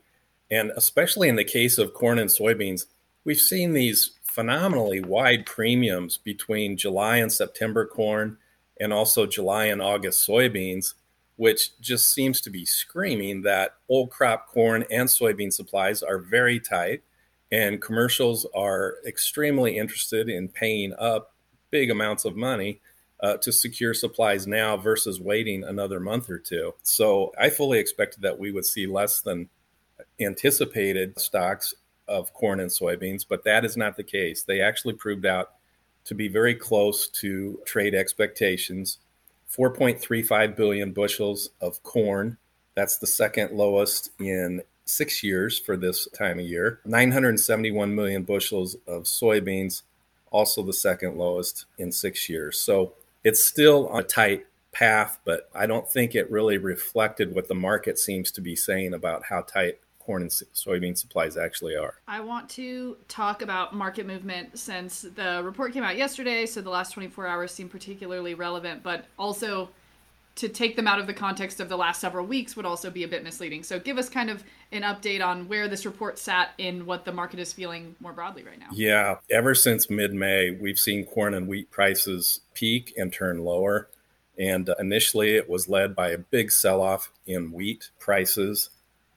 And 0.52 0.72
especially 0.76 1.30
in 1.30 1.36
the 1.36 1.44
case 1.44 1.78
of 1.78 1.94
corn 1.94 2.20
and 2.20 2.30
soybeans, 2.30 2.86
we've 3.24 3.40
seen 3.40 3.74
these 3.74 4.12
phenomenally 4.24 5.00
wide 5.00 5.46
premiums 5.46 6.18
between 6.18 6.78
July 6.78 7.18
and 7.18 7.32
September 7.32 7.86
corn 7.86 8.38
and 8.80 8.92
also 8.92 9.26
July 9.26 9.66
and 9.66 9.82
August 9.82 10.28
soybeans 10.28 10.94
which 11.36 11.80
just 11.80 12.14
seems 12.14 12.42
to 12.42 12.50
be 12.50 12.66
screaming 12.66 13.42
that 13.42 13.76
old 13.90 14.12
crop 14.12 14.48
corn 14.48 14.86
and 14.92 15.10
soybean 15.10 15.52
supplies 15.52 16.04
are 16.04 16.20
very 16.20 16.60
tight, 16.60 17.02
and 17.52 17.82
commercials 17.82 18.46
are 18.56 18.96
extremely 19.06 19.78
interested 19.78 20.30
in 20.30 20.48
paying 20.48 20.94
up 20.98 21.34
big 21.72 21.90
amounts 21.90 22.26
of 22.26 22.36
money 22.36 22.80
uh, 23.22 23.38
to 23.38 23.52
secure 23.52 23.94
supplies 23.94 24.46
now 24.46 24.76
versus 24.76 25.20
waiting 25.20 25.64
another 25.64 26.00
month 26.00 26.30
or 26.30 26.38
two. 26.38 26.74
So 26.84 27.32
I 27.40 27.50
fully 27.50 27.80
expected 27.80 28.22
that 28.22 28.38
we 28.38 28.52
would 28.52 28.66
see 28.66 28.86
less 28.86 29.22
than 29.22 29.50
anticipated 30.20 31.18
stocks 31.20 31.74
of 32.08 32.34
corn 32.34 32.60
and 32.60 32.70
soybeans, 32.70 33.26
but 33.28 33.44
that 33.46 33.64
is 33.64 33.78
not 33.78 33.96
the 33.96 34.04
case. 34.04 34.44
They 34.44 34.62
actually 34.62 34.96
proved 34.96 35.26
out 35.26 35.54
to 36.06 36.16
be 36.16 36.28
very 36.28 36.54
close 36.54 37.08
to 37.08 37.60
trade 37.66 37.96
expectations 37.96 39.00
4.35 39.56 40.56
billion 40.56 40.92
bushels 40.92 41.52
of 41.62 41.82
corn. 41.84 42.38
That's 42.76 42.98
the 42.98 43.08
second 43.08 43.52
lowest 43.52 44.10
in 44.20 44.64
six 44.86 45.24
years 45.24 45.60
for 45.60 45.78
this 45.78 46.08
time 46.10 46.40
of 46.40 46.46
year. 46.46 46.80
971 46.86 47.94
million 47.94 48.24
bushels 48.24 48.76
of 48.88 49.04
soybeans, 49.04 49.84
also 50.32 50.64
the 50.64 50.74
second 50.74 51.18
lowest 51.18 51.66
in 51.78 51.92
six 51.92 52.28
years. 52.28 52.60
So 52.60 52.94
it's 53.24 53.44
still 53.44 53.88
on 53.90 54.02
a 54.02 54.04
tight 54.04 54.46
path, 54.72 55.20
but 55.24 55.50
I 55.54 55.68
don't 55.68 55.90
think 55.90 56.16
it 56.16 56.30
really 56.32 56.58
reflected 56.58 57.34
what 57.34 57.48
the 57.48 57.56
market 57.56 58.00
seems 58.00 58.32
to 58.32 58.42
be 58.42 58.56
saying 58.56 58.94
about 58.94 59.26
how 59.26 59.42
tight 59.42 59.80
corn 60.06 60.22
and 60.24 60.32
soybean 60.32 60.98
supplies 60.98 61.38
actually 61.38 61.76
are. 61.76 61.96
I 62.08 62.20
want 62.20 62.50
to 62.52 62.98
talk 63.08 63.42
about 63.42 63.74
market 63.74 64.06
movement 64.06 64.60
since 64.60 65.02
the 65.02 65.42
report 65.44 65.74
came 65.74 65.84
out 65.84 65.96
yesterday, 65.96 66.46
so 66.46 66.62
the 66.62 66.70
last 66.70 66.92
24 66.92 67.26
hours 67.26 67.52
seem 67.52 67.70
particularly 67.70 68.34
relevant, 68.34 68.84
but 68.84 69.06
also 69.18 69.70
to 70.36 70.50
take 70.50 70.76
them 70.76 70.88
out 70.88 71.00
of 71.00 71.06
the 71.06 71.14
context 71.14 71.60
of 71.60 71.70
the 71.70 71.78
last 71.78 72.02
several 72.02 72.26
weeks 72.26 72.56
would 72.56 72.66
also 72.66 72.90
be 72.90 73.04
a 73.04 73.08
bit 73.08 73.24
misleading. 73.24 73.62
So 73.62 73.80
give 73.80 73.98
us 73.98 74.10
kind 74.10 74.30
of 74.30 74.44
an 74.72 74.82
update 74.82 75.24
on 75.24 75.48
where 75.48 75.68
this 75.68 75.86
report 75.86 76.18
sat 76.18 76.50
in 76.58 76.86
what 76.88 77.06
the 77.06 77.12
market 77.12 77.40
is 77.40 77.54
feeling 77.54 77.96
more 78.00 78.14
broadly 78.14 78.44
right 78.44 78.60
now. 78.60 78.68
Yeah, 78.74 79.18
ever 79.30 79.54
since 79.54 79.90
mid-May, 79.92 80.52
we've 80.52 80.80
seen 80.80 81.06
corn 81.06 81.36
and 81.36 81.48
wheat 81.48 81.70
prices 81.70 82.42
peak 82.56 82.94
and 82.98 83.14
turn 83.14 83.44
lower. 83.44 83.90
And 84.38 84.68
uh, 84.68 84.76
initially, 84.80 85.36
it 85.36 85.48
was 85.48 85.70
led 85.70 85.96
by 85.96 86.10
a 86.10 86.18
big 86.18 86.52
sell-off 86.52 87.12
in 87.28 87.52
wheat 87.52 87.92
prices 88.00 88.72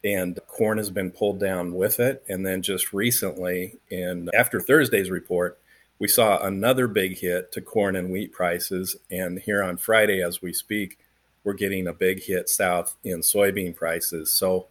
and 0.06 0.38
corn 0.46 0.78
has 0.78 0.90
been 0.90 1.10
pulled 1.10 1.40
down 1.40 1.74
with 1.74 1.98
it. 1.98 2.22
And 2.28 2.46
then 2.46 2.62
just 2.62 2.92
recently, 2.92 3.76
in 3.90 4.30
after 4.32 4.60
Thursday's 4.60 5.10
report, 5.10 5.58
we 5.98 6.06
saw 6.06 6.38
another 6.38 6.86
big 6.86 7.18
hit 7.18 7.50
to 7.52 7.60
corn 7.60 7.96
and 7.96 8.10
wheat 8.10 8.32
prices. 8.32 8.96
And 9.10 9.40
here 9.40 9.64
on 9.64 9.78
Friday, 9.78 10.22
as 10.22 10.40
we 10.40 10.52
speak, 10.52 10.98
we're 11.42 11.54
getting 11.54 11.88
a 11.88 11.92
big 11.92 12.22
hit 12.22 12.48
south 12.48 12.94
in 13.02 13.20
soybean 13.20 13.74
prices. 13.74 14.32
So 14.32 14.68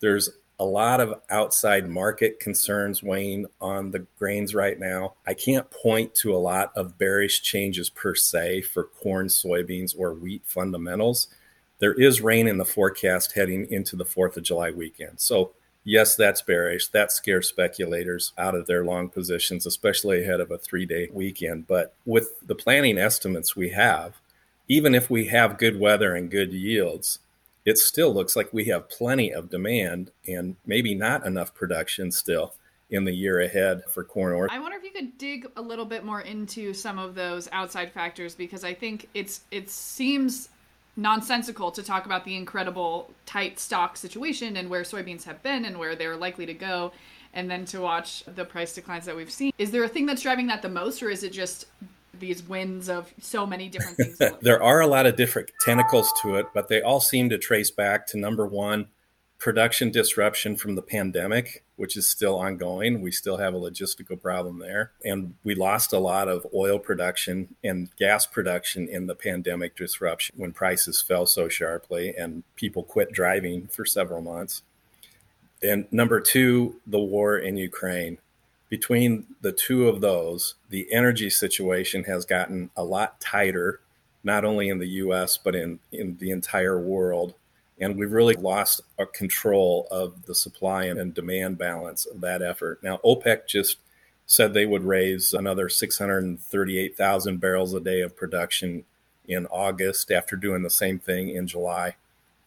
there's 0.00 0.30
a 0.58 0.64
lot 0.64 1.00
of 1.00 1.20
outside 1.28 1.88
market 1.88 2.40
concerns 2.40 3.02
weighing 3.02 3.46
on 3.60 3.90
the 3.90 4.06
grains 4.18 4.54
right 4.54 4.78
now. 4.78 5.14
I 5.26 5.34
can't 5.34 5.70
point 5.70 6.14
to 6.16 6.34
a 6.34 6.38
lot 6.38 6.72
of 6.74 6.96
bearish 6.96 7.42
changes 7.42 7.90
per 7.90 8.14
se 8.14 8.62
for 8.62 8.84
corn, 8.84 9.26
soybeans, 9.26 9.94
or 9.96 10.14
wheat 10.14 10.42
fundamentals. 10.46 11.28
There 11.78 11.94
is 11.94 12.20
rain 12.20 12.48
in 12.48 12.58
the 12.58 12.64
forecast 12.64 13.32
heading 13.32 13.70
into 13.70 13.96
the 13.96 14.04
4th 14.04 14.36
of 14.36 14.42
July 14.42 14.70
weekend. 14.70 15.20
So, 15.20 15.52
yes, 15.84 16.16
that's 16.16 16.42
bearish. 16.42 16.88
That 16.88 17.12
scares 17.12 17.48
speculators 17.48 18.32
out 18.36 18.54
of 18.54 18.66
their 18.66 18.84
long 18.84 19.08
positions, 19.08 19.64
especially 19.64 20.22
ahead 20.22 20.40
of 20.40 20.50
a 20.50 20.58
three 20.58 20.86
day 20.86 21.08
weekend. 21.12 21.66
But 21.68 21.94
with 22.04 22.34
the 22.44 22.56
planning 22.56 22.98
estimates 22.98 23.54
we 23.54 23.70
have, 23.70 24.14
even 24.68 24.94
if 24.94 25.08
we 25.08 25.26
have 25.26 25.58
good 25.58 25.78
weather 25.78 26.14
and 26.14 26.30
good 26.30 26.52
yields, 26.52 27.20
it 27.64 27.78
still 27.78 28.12
looks 28.12 28.34
like 28.34 28.52
we 28.52 28.64
have 28.66 28.88
plenty 28.88 29.32
of 29.32 29.50
demand 29.50 30.10
and 30.26 30.56
maybe 30.66 30.94
not 30.94 31.26
enough 31.26 31.54
production 31.54 32.10
still 32.10 32.54
in 32.90 33.04
the 33.04 33.12
year 33.12 33.40
ahead 33.40 33.82
for 33.92 34.02
corn 34.02 34.32
or 34.32 34.50
I 34.50 34.58
wonder 34.58 34.78
if 34.78 34.82
you 34.82 34.90
could 34.90 35.18
dig 35.18 35.46
a 35.56 35.60
little 35.60 35.84
bit 35.84 36.04
more 36.04 36.22
into 36.22 36.72
some 36.72 36.98
of 36.98 37.14
those 37.14 37.46
outside 37.52 37.92
factors 37.92 38.34
because 38.34 38.64
I 38.64 38.72
think 38.72 39.08
it's 39.12 39.42
it 39.50 39.68
seems 39.68 40.48
nonsensical 40.98 41.70
to 41.70 41.82
talk 41.82 42.04
about 42.06 42.24
the 42.24 42.36
incredible 42.36 43.10
tight 43.24 43.58
stock 43.58 43.96
situation 43.96 44.56
and 44.56 44.68
where 44.68 44.82
soybeans 44.82 45.22
have 45.22 45.40
been 45.44 45.64
and 45.64 45.78
where 45.78 45.94
they're 45.94 46.16
likely 46.16 46.44
to 46.44 46.52
go 46.52 46.92
and 47.32 47.48
then 47.48 47.64
to 47.64 47.80
watch 47.80 48.24
the 48.34 48.44
price 48.44 48.74
declines 48.74 49.06
that 49.06 49.14
we've 49.14 49.30
seen. 49.30 49.52
Is 49.58 49.70
there 49.70 49.84
a 49.84 49.88
thing 49.88 50.06
that's 50.06 50.22
driving 50.22 50.48
that 50.48 50.60
the 50.60 50.68
most 50.68 51.00
or 51.02 51.08
is 51.08 51.22
it 51.22 51.32
just 51.32 51.66
these 52.18 52.42
winds 52.42 52.88
of 52.88 53.12
so 53.20 53.46
many 53.46 53.68
different 53.68 53.96
things. 53.96 54.32
there 54.42 54.60
are 54.60 54.80
a 54.80 54.88
lot 54.88 55.06
of 55.06 55.14
different 55.14 55.52
tentacles 55.60 56.12
to 56.20 56.34
it, 56.34 56.46
but 56.52 56.66
they 56.66 56.82
all 56.82 56.98
seem 56.98 57.28
to 57.28 57.38
trace 57.38 57.70
back 57.70 58.08
to 58.08 58.18
number 58.18 58.44
one, 58.44 58.88
production 59.38 59.90
disruption 59.90 60.56
from 60.56 60.74
the 60.74 60.82
pandemic, 60.82 61.64
which 61.76 61.96
is 61.96 62.08
still 62.08 62.36
ongoing. 62.36 63.00
We 63.00 63.12
still 63.12 63.36
have 63.36 63.54
a 63.54 63.58
logistical 63.58 64.20
problem 64.20 64.58
there. 64.58 64.92
And 65.04 65.34
we 65.44 65.54
lost 65.54 65.92
a 65.92 65.98
lot 65.98 66.28
of 66.28 66.46
oil 66.54 66.78
production 66.78 67.54
and 67.62 67.94
gas 67.96 68.26
production 68.26 68.88
in 68.88 69.06
the 69.06 69.14
pandemic 69.14 69.76
disruption 69.76 70.34
when 70.38 70.52
prices 70.52 71.00
fell 71.00 71.24
so 71.26 71.48
sharply 71.48 72.14
and 72.16 72.42
people 72.56 72.82
quit 72.82 73.12
driving 73.12 73.68
for 73.68 73.84
several 73.84 74.20
months. 74.20 74.62
And 75.62 75.86
number 75.92 76.20
two, 76.20 76.80
the 76.86 77.00
war 77.00 77.38
in 77.38 77.56
Ukraine 77.56 78.18
between 78.68 79.26
the 79.40 79.52
two 79.52 79.88
of 79.88 80.00
those, 80.00 80.54
the 80.68 80.92
energy 80.92 81.30
situation 81.30 82.04
has 82.04 82.24
gotten 82.24 82.70
a 82.76 82.84
lot 82.84 83.20
tighter, 83.20 83.80
not 84.22 84.44
only 84.44 84.68
in 84.68 84.78
the 84.78 84.88
US, 84.88 85.38
but 85.38 85.54
in, 85.54 85.78
in 85.90 86.16
the 86.18 86.30
entire 86.30 86.78
world. 86.78 87.34
And 87.80 87.96
we've 87.96 88.12
really 88.12 88.34
lost 88.34 88.80
a 88.98 89.06
control 89.06 89.86
of 89.90 90.26
the 90.26 90.34
supply 90.34 90.84
and 90.84 91.14
demand 91.14 91.58
balance 91.58 92.06
of 92.06 92.20
that 92.22 92.42
effort. 92.42 92.82
Now, 92.82 92.98
OPEC 93.04 93.46
just 93.46 93.78
said 94.26 94.52
they 94.52 94.66
would 94.66 94.84
raise 94.84 95.32
another 95.32 95.68
638,000 95.68 97.40
barrels 97.40 97.72
a 97.74 97.80
day 97.80 98.00
of 98.02 98.16
production 98.16 98.84
in 99.26 99.46
August 99.46 100.10
after 100.10 100.36
doing 100.36 100.62
the 100.62 100.70
same 100.70 100.98
thing 100.98 101.30
in 101.30 101.46
July. 101.46 101.96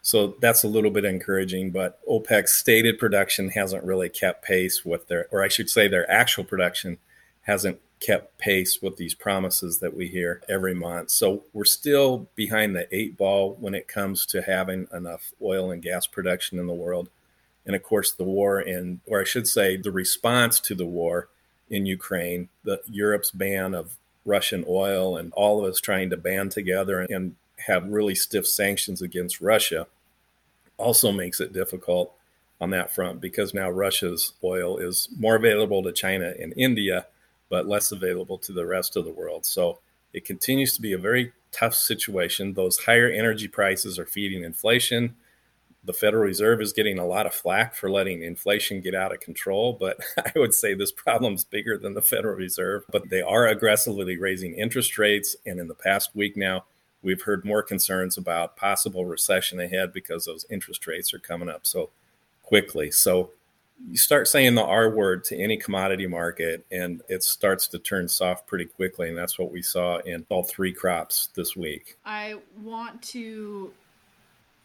So 0.02 0.36
that's 0.42 0.64
a 0.64 0.68
little 0.68 0.92
bit 0.92 1.06
encouraging, 1.06 1.72
but 1.72 2.00
OPEC's 2.08 2.54
stated 2.54 2.98
production 2.98 3.50
hasn't 3.50 3.84
really 3.84 4.10
kept 4.10 4.44
pace 4.44 4.84
with 4.84 5.08
their, 5.08 5.28
or 5.32 5.44
I 5.44 5.48
should 5.48 5.70
say, 5.70 5.88
their 5.88 6.10
actual 6.10 6.44
production 6.44 6.98
hasn't 7.44 7.80
kept 8.02 8.38
pace 8.38 8.82
with 8.82 8.98
these 8.98 9.14
promises 9.14 9.80
that 9.80 9.96
we 9.96 10.08
hear 10.08 10.42
every 10.50 10.74
month. 10.74 11.12
So 11.12 11.44
we're 11.54 11.64
still 11.64 12.28
behind 12.36 12.76
the 12.76 12.88
eight 12.94 13.16
ball 13.16 13.56
when 13.60 13.76
it 13.76 13.88
comes 13.88 14.26
to 14.28 14.42
having 14.42 14.88
enough 14.92 15.32
oil 15.42 15.72
and 15.72 15.82
gas 15.82 16.08
production 16.08 16.60
in 16.60 16.68
the 16.68 16.74
world. 16.74 17.10
And 17.66 17.76
of 17.76 17.84
course, 17.84 18.12
the 18.12 18.24
war 18.24 18.60
in, 18.60 19.02
or 19.06 19.22
I 19.22 19.24
should 19.24 19.48
say, 19.48 19.78
the 19.78 19.92
response 19.92 20.60
to 20.62 20.76
the 20.76 20.86
war 20.86 21.30
in 21.70 21.86
Ukraine, 21.86 22.50
the 22.64 22.82
Europe's 22.90 23.32
ban 23.32 23.74
of 23.76 23.96
Russian 24.26 24.66
oil, 24.68 25.16
and 25.16 25.32
all 25.34 25.64
of 25.64 25.72
us 25.72 25.80
trying 25.80 26.10
to 26.10 26.18
band 26.18 26.52
together 26.52 27.02
and 27.02 27.36
have 27.68 27.88
really 27.88 28.16
stiff 28.16 28.48
sanctions 28.48 29.02
against 29.02 29.42
Russia 29.42 29.88
also 30.78 31.12
makes 31.12 31.40
it 31.40 31.54
difficult 31.54 32.14
on 32.60 32.72
that 32.72 32.94
front 32.94 33.22
because 33.22 33.54
now 33.54 33.70
Russia's 33.70 34.34
oil 34.44 34.78
is 34.78 35.08
more 35.18 35.36
available 35.36 35.84
to 35.84 35.92
China 35.92 36.34
and 36.40 36.54
India, 36.58 37.06
but 37.52 37.68
less 37.68 37.92
available 37.92 38.40
to 38.40 38.52
the 38.52 38.66
rest 38.66 38.98
of 38.98 39.06
the 39.06 39.12
world. 39.12 39.46
So 39.46 39.78
it 40.14 40.26
continues 40.26 40.74
to 40.76 40.82
be 40.82 40.94
a 40.94 40.98
very 40.98 41.34
tough 41.52 41.76
situation. 41.76 42.54
Those 42.54 42.80
higher 42.80 43.10
energy 43.10 43.48
prices 43.48 44.00
are 44.00 44.08
feeding 44.08 44.44
inflation. 44.44 45.16
The 45.84 45.94
Federal 45.94 46.24
Reserve 46.24 46.62
is 46.62 46.74
getting 46.74 46.98
a 46.98 47.06
lot 47.06 47.28
of 47.28 47.34
flack 47.34 47.76
for 47.76 47.92
letting 47.92 48.24
inflation 48.24 48.82
get 48.82 48.96
out 48.96 49.14
of 49.14 49.20
control, 49.20 49.74
but 49.80 50.00
I 50.18 50.32
would 50.36 50.56
say 50.56 50.74
this 50.74 50.92
problem 50.92 51.36
is 51.36 51.44
bigger 51.44 51.78
than 51.78 51.94
the 51.94 52.02
Federal 52.02 52.36
Reserve. 52.36 52.86
But 52.92 53.10
they 53.10 53.22
are 53.22 53.46
aggressively 53.46 54.18
raising 54.18 54.56
interest 54.56 54.98
rates. 54.98 55.36
And 55.46 55.60
in 55.60 55.68
the 55.68 55.76
past 55.76 56.16
week 56.16 56.36
now, 56.36 56.64
We've 57.04 57.22
heard 57.22 57.44
more 57.44 57.64
concerns 57.64 58.18
about 58.18 58.56
possible 58.56 59.06
recession 59.06 59.60
ahead 59.60 59.92
because 59.92 60.26
those 60.26 60.46
interest 60.50 60.86
rates 60.86 61.14
are 61.14 61.20
coming 61.20 61.50
up 61.50 61.66
so 61.66 61.90
quickly. 62.44 62.92
So 62.92 63.32
you 63.90 63.98
start 63.98 64.28
saying 64.28 64.56
the 64.56 64.64
R 64.64 64.90
word 64.90 65.24
to 65.26 65.38
any 65.38 65.58
commodity 65.58 66.08
market 66.08 66.66
and 66.72 67.02
it 67.10 67.24
starts 67.24 67.68
to 67.70 67.80
turn 67.80 68.08
soft 68.08 68.48
pretty 68.48 68.66
quickly. 68.66 69.10
And 69.10 69.18
that's 69.18 69.40
what 69.40 69.52
we 69.52 69.62
saw 69.62 69.98
in 70.00 70.26
all 70.30 70.44
three 70.44 70.74
crops 70.74 71.30
this 71.36 71.56
week. 71.56 71.98
I 72.06 72.36
want 72.62 73.02
to 73.04 73.74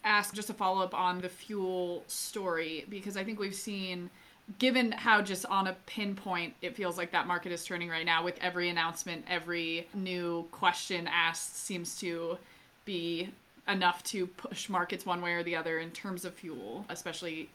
ask 0.04 0.34
just 0.34 0.50
a 0.50 0.54
follow 0.54 0.82
up 0.82 0.94
on 0.94 1.20
the 1.20 1.28
fuel 1.28 2.04
story 2.06 2.86
because 2.88 3.16
I 3.16 3.24
think 3.24 3.40
we've 3.40 3.54
seen 3.54 4.10
given 4.58 4.92
how 4.92 5.20
just 5.20 5.44
on 5.46 5.66
a 5.66 5.76
pinpoint 5.86 6.54
it 6.62 6.76
feels 6.76 6.96
like 6.96 7.10
that 7.10 7.26
market 7.26 7.50
is 7.50 7.64
turning 7.64 7.88
right 7.88 8.06
now 8.06 8.22
with 8.22 8.38
every 8.40 8.68
announcement 8.68 9.24
every 9.28 9.88
new 9.92 10.46
question 10.52 11.08
asked 11.08 11.56
seems 11.56 11.98
to 11.98 12.38
be 12.84 13.28
enough 13.66 14.04
to 14.04 14.28
push 14.28 14.68
markets 14.68 15.04
one 15.04 15.20
way 15.20 15.32
or 15.32 15.42
the 15.42 15.56
other 15.56 15.80
in 15.80 15.90
terms 15.90 16.24
of 16.24 16.32
fuel 16.32 16.84
especially 16.88 17.48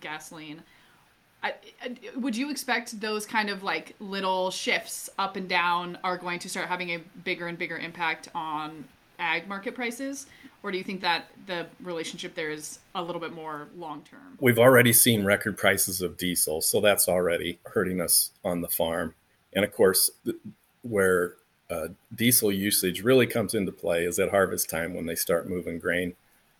gasoline 0.00 0.62
I, 1.42 1.54
would 2.16 2.36
you 2.36 2.50
expect 2.50 3.00
those 3.00 3.26
kind 3.26 3.50
of 3.50 3.62
like 3.62 3.94
little 4.00 4.50
shifts 4.50 5.08
up 5.18 5.36
and 5.36 5.48
down 5.48 5.98
are 6.02 6.16
going 6.16 6.38
to 6.40 6.48
start 6.48 6.68
having 6.68 6.90
a 6.90 6.98
bigger 7.24 7.46
and 7.46 7.56
bigger 7.56 7.78
impact 7.78 8.28
on 8.34 8.84
ag 9.18 9.46
market 9.46 9.74
prices 9.74 10.26
or 10.66 10.72
do 10.72 10.78
you 10.78 10.84
think 10.84 11.00
that 11.02 11.26
the 11.46 11.66
relationship 11.80 12.34
there 12.34 12.50
is 12.50 12.80
a 12.96 13.00
little 13.00 13.20
bit 13.20 13.32
more 13.32 13.68
long 13.76 14.02
term? 14.02 14.36
We've 14.40 14.58
already 14.58 14.92
seen 14.92 15.24
record 15.24 15.56
prices 15.56 16.02
of 16.02 16.16
diesel, 16.16 16.60
so 16.60 16.80
that's 16.80 17.08
already 17.08 17.60
hurting 17.66 18.00
us 18.00 18.32
on 18.44 18.62
the 18.62 18.68
farm. 18.68 19.14
And 19.52 19.64
of 19.64 19.72
course, 19.72 20.10
where 20.82 21.34
uh, 21.70 21.88
diesel 22.12 22.50
usage 22.50 23.02
really 23.02 23.28
comes 23.28 23.54
into 23.54 23.70
play 23.70 24.04
is 24.04 24.18
at 24.18 24.30
harvest 24.30 24.68
time 24.68 24.92
when 24.92 25.06
they 25.06 25.14
start 25.14 25.48
moving 25.48 25.78
grain 25.78 26.14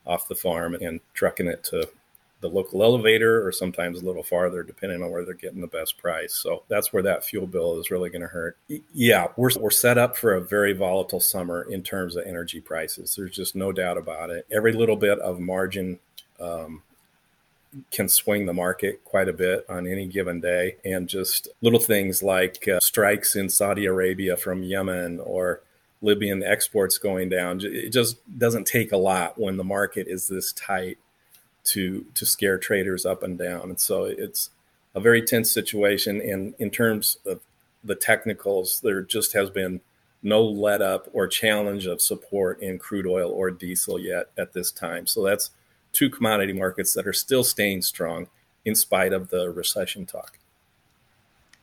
off 0.07 0.29
the 0.29 0.37
farm 0.37 0.75
and 0.75 1.01
trucking 1.13 1.49
it 1.49 1.65
to 1.65 1.89
the 2.41 2.49
local 2.49 2.83
elevator 2.83 3.47
or 3.47 3.51
sometimes 3.51 4.01
a 4.01 4.05
little 4.05 4.23
farther, 4.23 4.63
depending 4.63 5.03
on 5.03 5.11
where 5.11 5.25
they're 5.25 5.35
getting 5.35 5.61
the 5.61 5.67
best 5.67 5.97
price. 5.97 6.35
So 6.35 6.65
that's 6.69 6.93
where 6.93 7.03
that 7.03 7.25
fuel 7.25 7.47
bill 7.47 7.81
is 7.81 7.91
really 7.91 8.11
going 8.11 8.23
to 8.23 8.29
hurt. 8.29 8.59
Yeah, 8.93 9.29
we're, 9.37 9.51
we're 9.59 9.71
set 9.71 9.97
up 9.97 10.17
for 10.17 10.35
a 10.35 10.41
very 10.41 10.73
volatile 10.73 11.21
summer 11.21 11.63
in 11.63 11.83
terms 11.83 12.15
of 12.15 12.27
energy 12.27 12.61
prices. 12.61 13.15
There's 13.17 13.35
just 13.35 13.57
no 13.57 13.73
doubt 13.73 13.97
about 13.97 14.31
it. 14.31 14.47
Every 14.53 14.73
little 14.73 14.97
bit 14.97 15.19
of 15.21 15.41
margin 15.41 15.99
um, 16.39 16.83
can 17.91 18.09
swing 18.09 18.45
the 18.45 18.53
market 18.53 19.03
quite 19.05 19.29
a 19.29 19.33
bit 19.33 19.65
on 19.69 19.87
any 19.87 20.07
given 20.07 20.41
day. 20.41 20.77
And 20.85 21.09
just 21.09 21.49
little 21.63 21.81
things 21.81 22.23
like 22.23 22.69
uh, 22.69 22.81
strikes 22.81 23.35
in 23.35 23.49
Saudi 23.49 23.87
Arabia 23.87 24.37
from 24.37 24.63
Yemen 24.63 25.21
or 25.21 25.63
Libyan 26.03 26.43
exports 26.43 26.99
going 26.99 27.31
down. 27.31 27.61
It 27.63 27.91
just 27.91 28.17
doesn't 28.39 28.67
take 28.67 28.93
a 28.93 28.99
lot 28.99 29.41
when 29.41 29.57
the 29.57 29.65
market 29.65 30.07
is 30.07 30.29
this 30.29 30.53
tight 30.53 30.99
to 31.67 32.07
to 32.15 32.27
scare 32.27 32.59
traders 32.59 33.05
up 33.05 33.23
and 33.23 33.39
down. 33.39 33.63
And 33.63 33.81
so 33.81 34.05
it's 34.05 34.51
a 34.95 35.01
very 35.01 35.23
tense 35.23 35.51
situation. 35.51 36.21
And 36.21 36.55
in 36.59 36.71
terms 36.71 37.19
of 37.27 37.41
the 37.85 37.95
technicals, 37.95 38.81
there 38.81 39.03
just 39.03 39.33
has 39.35 39.51
been 39.51 39.81
no 40.23 40.43
let 40.43 40.83
up 40.83 41.09
or 41.13 41.29
challenge 41.29 41.87
of 41.87 42.01
support 42.01 42.61
in 42.61 42.79
crude 42.79 43.07
oil 43.07 43.31
or 43.31 43.51
diesel 43.51 43.99
yet 43.99 44.31
at 44.37 44.53
this 44.53 44.73
time. 44.73 45.07
So 45.07 45.23
that's 45.23 45.51
two 45.93 46.11
commodity 46.11 46.53
markets 46.53 46.95
that 46.95 47.07
are 47.07 47.13
still 47.13 47.45
staying 47.45 47.83
strong 47.83 48.29
in 48.65 48.75
spite 48.75 49.13
of 49.13 49.29
the 49.29 49.51
recession 49.51 50.05
talk. 50.07 50.39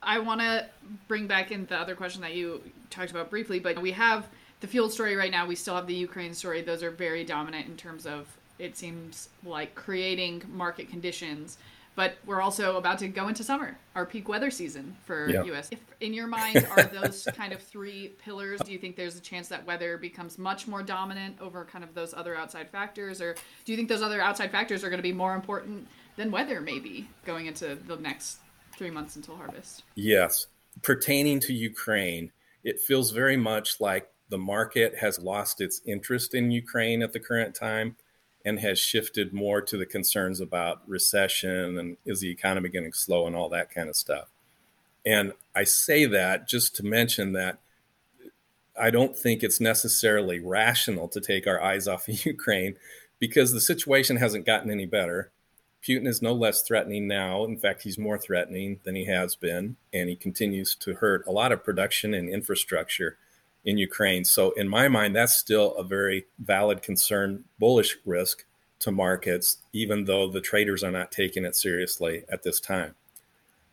I 0.02 0.20
want 0.20 0.42
to 0.42 0.66
bring 1.08 1.28
back 1.28 1.52
in 1.52 1.66
the 1.66 1.78
other 1.78 1.96
question 1.96 2.22
that 2.22 2.36
you 2.36 2.62
talked 2.90 3.12
about 3.12 3.30
briefly, 3.30 3.60
but 3.60 3.82
we 3.82 3.92
have 3.92 4.28
the 4.60 4.68
fuel 4.68 4.90
story 4.90 5.16
right 5.16 5.32
now. 5.32 5.46
We 5.46 5.56
still 5.56 5.76
have 5.76 5.88
the 5.88 5.94
Ukraine 5.94 6.34
story. 6.34 6.62
Those 6.62 6.84
are 6.84 6.92
very 6.92 7.24
dominant 7.24 7.68
in 7.68 7.76
terms 7.76 8.06
of 8.06 8.28
it 8.64 8.78
seems 8.78 9.30
like 9.44 9.76
creating 9.76 10.42
market 10.50 10.90
conditions. 10.90 11.58
But 11.96 12.16
we're 12.26 12.42
also 12.42 12.78
about 12.78 12.98
to 13.00 13.08
go 13.08 13.28
into 13.28 13.44
summer, 13.44 13.78
our 13.94 14.04
peak 14.04 14.28
weather 14.28 14.50
season 14.50 14.96
for 15.06 15.30
yeah. 15.30 15.44
US. 15.44 15.70
If 15.72 15.80
in 16.00 16.12
your 16.12 16.26
mind 16.26 16.66
are 16.72 16.84
those 16.84 17.28
kind 17.36 17.54
of 17.54 17.62
three 17.62 18.14
pillars, 18.24 18.62
do 18.62 18.72
you 18.72 18.80
think 18.80 18.96
there's 18.96 19.16
a 19.16 19.22
chance 19.22 19.48
that 19.50 19.64
weather 19.68 19.98
becomes 19.98 20.40
much 20.40 20.68
more 20.68 20.82
dominant 20.82 21.36
over 21.40 21.66
kind 21.66 21.84
of 21.84 21.94
those 21.94 22.14
other 22.16 22.36
outside 22.36 22.72
factors 22.72 23.22
or 23.22 23.36
do 23.66 23.72
you 23.72 23.76
think 23.76 23.90
those 23.90 24.02
other 24.02 24.22
outside 24.22 24.52
factors 24.52 24.84
are 24.84 24.90
going 24.90 24.98
to 24.98 25.04
be 25.04 25.14
more 25.14 25.36
important 25.36 25.88
than 26.16 26.32
weather 26.32 26.62
maybe 26.62 27.08
going 27.26 27.46
into 27.46 27.76
the 27.76 27.98
next 27.98 28.40
3 28.76 28.90
months 28.90 29.16
until 29.16 29.36
harvest? 29.36 29.84
Yes. 29.94 30.48
Pertaining 30.82 31.40
to 31.42 31.54
Ukraine, 31.54 32.32
it 32.64 32.80
feels 32.82 33.12
very 33.12 33.38
much 33.38 33.80
like 33.80 34.08
the 34.30 34.38
market 34.40 34.96
has 34.96 35.20
lost 35.20 35.62
its 35.62 35.80
interest 35.86 36.34
in 36.34 36.50
Ukraine 36.50 37.04
at 37.04 37.14
the 37.14 37.20
current 37.20 37.54
time 37.54 37.96
and 38.46 38.60
has 38.60 38.78
shifted 38.80 39.34
more 39.34 39.62
to 39.62 39.78
the 39.78 39.86
concerns 39.86 40.42
about 40.42 40.82
recession 40.88 41.78
and 41.78 41.98
is 42.06 42.20
the 42.20 42.30
economy 42.30 42.70
getting 42.70 42.94
slow 42.94 43.26
and 43.26 43.36
all 43.36 43.50
that 43.50 43.70
kind 43.70 43.90
of 43.90 43.96
stuff. 43.96 44.30
And 45.06 45.34
I 45.56 45.64
say 45.64 46.06
that 46.06 46.48
just 46.48 46.76
to 46.78 46.86
mention 46.86 47.34
that 47.34 47.60
I 48.80 48.90
don't 48.90 49.16
think 49.16 49.44
it's 49.44 49.62
necessarily 49.62 50.40
rational 50.40 51.08
to 51.10 51.22
take 51.22 51.48
our 51.48 51.62
eyes 51.62 51.88
off 51.88 52.08
of 52.08 52.26
Ukraine 52.26 52.76
because 53.20 53.54
the 53.54 53.62
situation 53.62 54.18
hasn't 54.18 54.46
gotten 54.46 54.72
any 54.72 54.86
better. 54.86 55.32
Putin 55.82 56.08
is 56.08 56.22
no 56.22 56.34
less 56.34 56.62
threatening 56.62 57.08
now. 57.08 57.44
In 57.44 57.58
fact, 57.58 57.84
he's 57.84 57.98
more 57.98 58.18
threatening 58.18 58.80
than 58.84 58.96
he 58.96 59.06
has 59.06 59.36
been, 59.36 59.76
and 59.92 60.10
he 60.10 60.16
continues 60.16 60.76
to 60.76 60.96
hurt 60.96 61.26
a 61.28 61.32
lot 61.32 61.52
of 61.52 61.64
production 61.64 62.14
and 62.14 62.30
infrastructure 62.30 63.18
in 63.66 63.78
Ukraine. 63.78 64.26
So, 64.26 64.52
in 64.52 64.68
my 64.68 64.88
mind, 64.88 65.16
that's 65.16 65.36
still 65.36 65.76
a 65.76 65.84
very 65.84 66.26
valid 66.40 66.82
concern, 66.82 67.44
bullish 67.60 67.98
risk 68.06 68.46
to 68.80 68.92
markets, 68.92 69.58
even 69.72 70.04
though 70.06 70.30
the 70.30 70.42
traders 70.42 70.84
are 70.84 70.92
not 70.92 71.12
taking 71.12 71.46
it 71.46 71.56
seriously 71.56 72.24
at 72.30 72.44
this 72.44 72.60
time. 72.60 72.96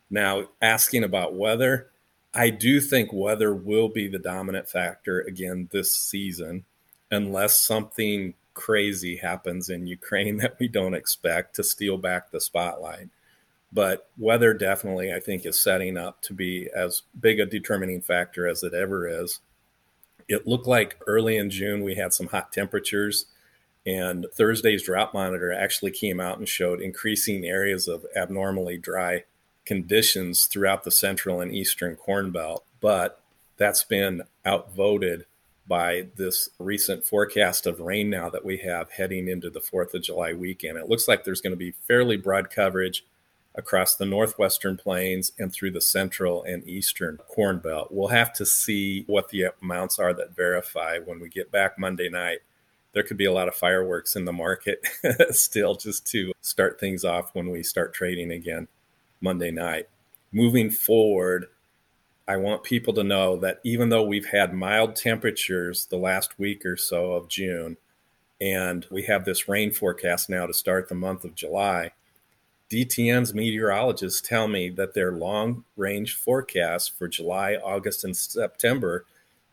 Now, 0.08 0.48
asking 0.62 1.04
about 1.04 1.34
weather, 1.34 1.90
I 2.34 2.50
do 2.50 2.80
think 2.80 3.12
weather 3.12 3.52
will 3.52 3.88
be 3.88 4.06
the 4.06 4.18
dominant 4.18 4.68
factor 4.68 5.20
again 5.22 5.68
this 5.72 5.94
season, 5.94 6.64
unless 7.10 7.60
something 7.60 8.34
crazy 8.54 9.16
happens 9.16 9.68
in 9.68 9.86
Ukraine 9.86 10.36
that 10.38 10.56
we 10.60 10.68
don't 10.68 10.94
expect 10.94 11.56
to 11.56 11.64
steal 11.64 11.96
back 11.96 12.30
the 12.30 12.40
spotlight. 12.40 13.08
But 13.72 14.08
weather 14.18 14.52
definitely, 14.52 15.12
I 15.12 15.20
think, 15.20 15.46
is 15.46 15.62
setting 15.62 15.96
up 15.96 16.20
to 16.22 16.34
be 16.34 16.68
as 16.74 17.02
big 17.20 17.38
a 17.38 17.46
determining 17.46 18.00
factor 18.00 18.48
as 18.48 18.64
it 18.64 18.74
ever 18.74 19.06
is 19.08 19.40
it 20.30 20.46
looked 20.46 20.66
like 20.66 20.96
early 21.06 21.36
in 21.36 21.50
June 21.50 21.82
we 21.82 21.96
had 21.96 22.14
some 22.14 22.28
hot 22.28 22.52
temperatures, 22.52 23.26
and 23.84 24.26
Thursday's 24.32 24.84
drought 24.84 25.12
monitor 25.12 25.52
actually 25.52 25.90
came 25.90 26.20
out 26.20 26.38
and 26.38 26.48
showed 26.48 26.80
increasing 26.80 27.44
areas 27.44 27.88
of 27.88 28.06
abnormally 28.14 28.78
dry 28.78 29.24
conditions 29.66 30.46
throughout 30.46 30.84
the 30.84 30.90
central 30.90 31.40
and 31.40 31.52
eastern 31.52 31.96
corn 31.96 32.30
belt. 32.30 32.64
But 32.80 33.20
that's 33.56 33.82
been 33.82 34.22
outvoted 34.46 35.26
by 35.66 36.06
this 36.16 36.48
recent 36.58 37.04
forecast 37.04 37.66
of 37.66 37.80
rain 37.80 38.08
now 38.08 38.30
that 38.30 38.44
we 38.44 38.58
have 38.58 38.92
heading 38.92 39.28
into 39.28 39.50
the 39.50 39.60
4th 39.60 39.94
of 39.94 40.02
July 40.02 40.32
weekend. 40.32 40.78
It 40.78 40.88
looks 40.88 41.06
like 41.06 41.24
there's 41.24 41.40
going 41.40 41.52
to 41.52 41.56
be 41.56 41.74
fairly 41.86 42.16
broad 42.16 42.50
coverage 42.50 43.04
across 43.60 43.94
the 43.94 44.06
northwestern 44.06 44.76
plains 44.76 45.32
and 45.38 45.52
through 45.52 45.70
the 45.70 45.80
central 45.80 46.42
and 46.42 46.66
eastern 46.66 47.18
corn 47.28 47.58
belt. 47.58 47.88
We'll 47.92 48.08
have 48.08 48.32
to 48.34 48.46
see 48.46 49.04
what 49.06 49.28
the 49.28 49.50
amounts 49.62 49.98
are 49.98 50.14
that 50.14 50.34
verify 50.34 50.98
when 50.98 51.20
we 51.20 51.28
get 51.28 51.52
back 51.52 51.78
Monday 51.78 52.08
night. 52.08 52.38
There 52.92 53.04
could 53.04 53.18
be 53.18 53.26
a 53.26 53.32
lot 53.32 53.48
of 53.48 53.54
fireworks 53.54 54.16
in 54.16 54.24
the 54.24 54.32
market 54.32 54.84
still 55.30 55.74
just 55.74 56.06
to 56.08 56.32
start 56.40 56.80
things 56.80 57.04
off 57.04 57.34
when 57.34 57.50
we 57.50 57.62
start 57.62 57.94
trading 57.94 58.32
again 58.32 58.66
Monday 59.20 59.50
night. 59.50 59.88
Moving 60.32 60.70
forward, 60.70 61.46
I 62.26 62.36
want 62.36 62.64
people 62.64 62.94
to 62.94 63.04
know 63.04 63.36
that 63.36 63.60
even 63.62 63.90
though 63.90 64.04
we've 64.04 64.26
had 64.26 64.54
mild 64.54 64.96
temperatures 64.96 65.86
the 65.86 65.98
last 65.98 66.38
week 66.38 66.64
or 66.64 66.76
so 66.76 67.12
of 67.12 67.28
June, 67.28 67.76
and 68.40 68.86
we 68.90 69.02
have 69.02 69.26
this 69.26 69.48
rain 69.48 69.70
forecast 69.70 70.30
now 70.30 70.46
to 70.46 70.54
start 70.54 70.88
the 70.88 70.94
month 70.94 71.24
of 71.24 71.34
July, 71.34 71.92
DTN's 72.70 73.34
meteorologists 73.34 74.20
tell 74.20 74.46
me 74.46 74.70
that 74.70 74.94
their 74.94 75.12
long 75.12 75.64
range 75.76 76.14
forecast 76.14 76.96
for 76.96 77.08
July, 77.08 77.56
August, 77.56 78.04
and 78.04 78.16
September 78.16 79.04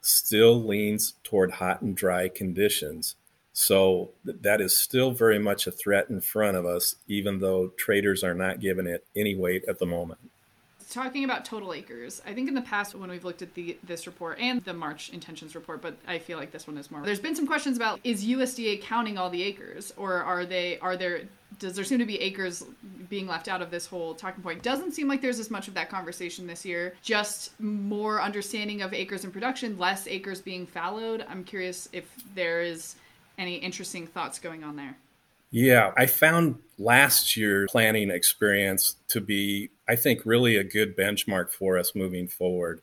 still 0.01 0.63
leans 0.63 1.15
toward 1.23 1.53
hot 1.53 1.82
and 1.82 1.95
dry 1.97 2.30
conditions. 2.30 3.15
So 3.53 4.12
that 4.23 4.62
is 4.62 4.77
still 4.77 5.12
very 5.12 5.39
much 5.39 5.65
a 5.65 5.71
threat 5.71 6.12
in 6.12 6.21
front 6.21 6.58
of 6.58 6.65
us, 6.67 6.95
even 7.08 7.39
though 7.39 7.69
traders 7.69 8.23
are 8.23 8.36
not 8.36 8.60
giving 8.60 8.86
it 8.86 9.06
any 9.15 9.36
weight 9.36 9.65
at 9.67 9.80
the 9.80 9.88
moment 9.88 10.19
talking 10.89 11.23
about 11.23 11.45
total 11.45 11.73
acres, 11.73 12.21
I 12.26 12.34
think 12.34 12.47
in 12.47 12.54
the 12.54 12.62
past 12.62 12.95
when 12.95 13.10
we've 13.10 13.26
looked 13.26 13.41
at 13.41 13.54
the 13.54 13.78
this 13.84 14.08
report 14.08 14.39
and 14.39 14.63
the 14.63 14.73
March 14.73 15.10
intentions 15.10 15.56
report, 15.56 15.82
but 15.82 15.95
I 16.08 16.19
feel 16.19 16.38
like 16.38 16.52
this 16.52 16.67
one 16.67 16.78
is 16.78 16.89
more. 16.91 17.02
There's 17.02 17.19
been 17.19 17.36
some 17.36 17.47
questions 17.47 17.78
about 17.78 18.00
is 18.04 18.26
USDA 18.26 18.82
counting 18.82 19.17
all 19.17 19.30
the 19.30 19.43
acres, 19.43 19.93
or 19.97 20.23
are 20.23 20.45
they 20.45 20.80
are 20.80 20.97
there 20.97 21.21
does 21.60 21.76
there 21.76 21.86
seem 21.86 22.00
to 22.00 22.06
be 22.06 22.19
acres 22.19 22.63
being 23.10 23.28
left 23.28 23.47
out 23.47 23.62
of 23.62 23.71
this 23.71 23.86
whole 23.86 24.13
talking 24.13 24.43
point? 24.43 24.62
Doesn't 24.63 24.91
seem 24.91 25.08
like 25.08 25.21
there's 25.21 25.39
as 25.39 25.50
much 25.50 25.67
of 25.67 25.73
that 25.73 25.89
conversation 25.89 26.45
this 26.45 26.65
year. 26.65 26.95
Just 27.02 27.60
more 27.60 28.21
understanding 28.21 28.82
of 28.82 28.93
acres 28.93 29.23
in 29.23 29.32
production, 29.32 29.78
less 29.78 30.08
acres 30.08 30.41
being 30.41 30.67
fallowed. 30.67 31.26
I'm 31.28 31.43
curious 31.43 31.88
if 31.93 32.06
there 32.36 32.62
is 32.62 32.95
any 33.38 33.56
interesting 33.56 34.08
thoughts 34.08 34.39
going 34.39 34.63
on 34.63 34.76
there. 34.76 34.97
Yeah, 35.50 35.93
I 35.95 36.08
found 36.08 36.60
last 36.78 37.38
year's 37.38 37.71
planning 37.71 38.12
experience 38.12 38.97
to 39.10 39.21
be, 39.21 39.69
I 39.89 39.95
think, 39.95 40.21
really 40.26 40.58
a 40.58 40.63
good 40.63 40.97
benchmark 40.97 41.52
for 41.52 41.78
us 41.78 41.95
moving 41.95 42.28
forward. 42.28 42.82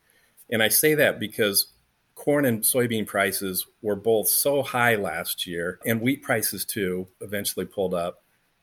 And 0.50 0.62
I 0.62 0.68
say 0.68 0.94
that 0.94 1.20
because 1.20 1.72
corn 2.14 2.44
and 2.44 2.62
soybean 2.62 3.06
prices 3.06 3.66
were 3.82 3.96
both 3.96 4.28
so 4.28 4.62
high 4.62 4.94
last 4.94 5.46
year, 5.46 5.78
and 5.84 6.00
wheat 6.00 6.22
prices 6.22 6.64
too 6.64 7.08
eventually 7.20 7.66
pulled 7.66 7.94
up. 7.94 8.22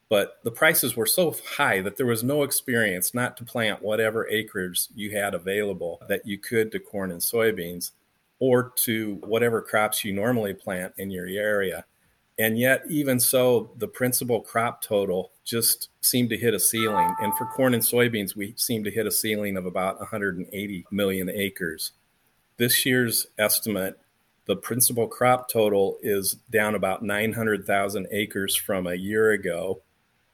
But 0.09 0.39
the 0.43 0.51
prices 0.51 0.95
were 0.95 1.05
so 1.05 1.35
high 1.55 1.81
that 1.81 1.95
there 1.95 2.05
was 2.05 2.23
no 2.23 2.43
experience 2.43 3.13
not 3.13 3.37
to 3.37 3.45
plant 3.45 3.81
whatever 3.81 4.27
acres 4.27 4.89
you 4.93 5.15
had 5.15 5.33
available 5.33 6.01
that 6.09 6.25
you 6.25 6.37
could 6.37 6.71
to 6.73 6.79
corn 6.79 7.11
and 7.11 7.21
soybeans 7.21 7.91
or 8.39 8.73
to 8.75 9.15
whatever 9.23 9.61
crops 9.61 10.03
you 10.03 10.11
normally 10.11 10.53
plant 10.53 10.93
in 10.97 11.11
your 11.11 11.27
area. 11.27 11.85
And 12.41 12.57
yet, 12.57 12.81
even 12.89 13.19
so, 13.19 13.69
the 13.77 13.87
principal 13.87 14.41
crop 14.41 14.81
total 14.81 15.31
just 15.43 15.89
seemed 16.01 16.31
to 16.31 16.37
hit 16.37 16.55
a 16.55 16.59
ceiling. 16.59 17.13
And 17.21 17.31
for 17.37 17.45
corn 17.45 17.75
and 17.75 17.83
soybeans, 17.83 18.35
we 18.35 18.55
seem 18.57 18.83
to 18.83 18.89
hit 18.89 19.05
a 19.05 19.11
ceiling 19.11 19.57
of 19.57 19.67
about 19.67 19.99
180 19.99 20.87
million 20.89 21.29
acres. 21.29 21.91
This 22.57 22.83
year's 22.83 23.27
estimate, 23.37 23.99
the 24.45 24.55
principal 24.55 25.07
crop 25.07 25.49
total 25.49 25.99
is 26.01 26.37
down 26.49 26.73
about 26.73 27.03
900,000 27.03 28.07
acres 28.11 28.55
from 28.55 28.87
a 28.87 28.95
year 28.95 29.29
ago, 29.29 29.83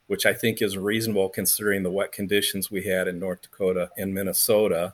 which 0.05 0.25
I 0.25 0.33
think 0.33 0.61
is 0.61 0.77
reasonable 0.77 1.27
considering 1.27 1.83
the 1.83 1.91
wet 1.91 2.13
conditions 2.13 2.71
we 2.71 2.83
had 2.83 3.09
in 3.09 3.19
North 3.19 3.41
Dakota 3.41 3.89
and 3.97 4.13
Minnesota. 4.13 4.93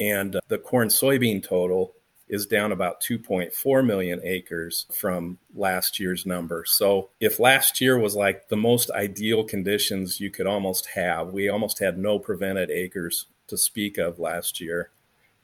And 0.00 0.34
uh, 0.34 0.40
the 0.48 0.58
corn 0.58 0.88
soybean 0.88 1.46
total 1.46 1.94
is 2.30 2.46
down 2.46 2.72
about 2.72 3.02
2.4 3.02 3.84
million 3.84 4.20
acres 4.22 4.86
from 4.92 5.38
last 5.54 6.00
year's 6.00 6.24
number. 6.24 6.64
So, 6.64 7.10
if 7.20 7.38
last 7.38 7.80
year 7.80 7.98
was 7.98 8.14
like 8.14 8.48
the 8.48 8.56
most 8.56 8.90
ideal 8.92 9.44
conditions 9.44 10.20
you 10.20 10.30
could 10.30 10.46
almost 10.46 10.90
have, 10.94 11.32
we 11.32 11.48
almost 11.48 11.80
had 11.80 11.98
no 11.98 12.18
prevented 12.18 12.70
acres 12.70 13.26
to 13.48 13.58
speak 13.58 13.98
of 13.98 14.18
last 14.18 14.60
year. 14.60 14.90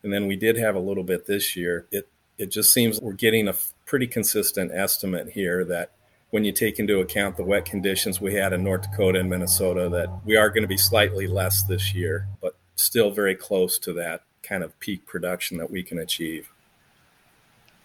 And 0.03 0.13
then 0.13 0.27
we 0.27 0.37
did 0.37 0.57
have 0.57 0.77
a 0.77 0.81
little 0.81 1.03
bit 1.03 1.27
this 1.27 1.57
year. 1.57 1.87
It 1.91 2.09
it 2.39 2.51
just 2.51 2.73
seems 2.73 3.01
we're 3.01 3.13
getting 3.13 3.49
a 3.49 3.55
pretty 3.85 4.07
consistent 4.07 4.71
estimate 4.73 5.31
here 5.31 5.65
that 5.65 5.93
when 6.31 6.45
you 6.45 6.53
take 6.53 6.79
into 6.79 7.01
account 7.01 7.37
the 7.37 7.45
wet 7.45 7.65
conditions 7.65 8.21
we 8.21 8.35
had 8.35 8.53
in 8.53 8.63
North 8.63 8.83
Dakota 8.83 9.21
and 9.21 9.31
Minnesota, 9.31 9.89
that 9.89 10.25
we 10.25 10.37
are 10.37 10.51
going 10.51 10.63
to 10.63 10.69
be 10.69 10.77
slightly 10.77 11.27
less 11.27 11.63
this 11.63 11.95
year, 11.95 12.29
but 12.41 12.57
still 12.75 13.11
very 13.11 13.35
close 13.35 13.79
to 13.79 13.93
that 13.95 14.23
kind 14.43 14.63
of 14.63 14.79
peak 14.81 15.07
production 15.07 15.59
that 15.59 15.71
we 15.71 15.83
can 15.83 15.99
achieve. 15.99 16.53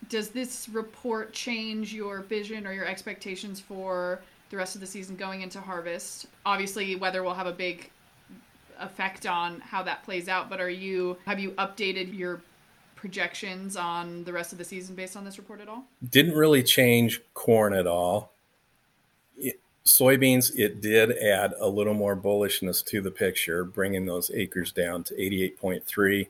Does 0.09 0.29
this 0.29 0.67
report 0.69 1.33
change 1.33 1.93
your 1.93 2.21
vision 2.21 2.67
or 2.67 2.73
your 2.73 2.85
expectations 2.85 3.59
for 3.59 4.21
the 4.49 4.57
rest 4.57 4.75
of 4.75 4.81
the 4.81 4.87
season 4.87 5.15
going 5.15 5.41
into 5.41 5.61
harvest? 5.61 6.27
Obviously, 6.45 6.95
weather 6.95 7.23
will 7.23 7.33
have 7.33 7.47
a 7.47 7.53
big 7.53 7.89
effect 8.79 9.25
on 9.25 9.59
how 9.61 9.83
that 9.83 10.03
plays 10.03 10.27
out, 10.27 10.49
but 10.49 10.59
are 10.59 10.69
you 10.69 11.17
have 11.25 11.39
you 11.39 11.51
updated 11.51 12.17
your 12.17 12.41
projections 12.95 13.75
on 13.75 14.23
the 14.25 14.33
rest 14.33 14.51
of 14.51 14.59
the 14.59 14.63
season 14.63 14.95
based 14.95 15.17
on 15.17 15.25
this 15.25 15.37
report 15.37 15.59
at 15.59 15.67
all? 15.67 15.85
Didn't 16.07 16.35
really 16.35 16.61
change 16.61 17.21
corn 17.33 17.73
at 17.73 17.87
all. 17.87 18.31
It, 19.37 19.59
soybeans, 19.85 20.51
it 20.55 20.81
did 20.81 21.17
add 21.17 21.53
a 21.59 21.67
little 21.67 21.95
more 21.95 22.15
bullishness 22.15 22.85
to 22.85 23.01
the 23.01 23.09
picture, 23.09 23.63
bringing 23.63 24.05
those 24.05 24.29
acres 24.31 24.71
down 24.71 25.03
to 25.05 25.15
88.3 25.15 26.27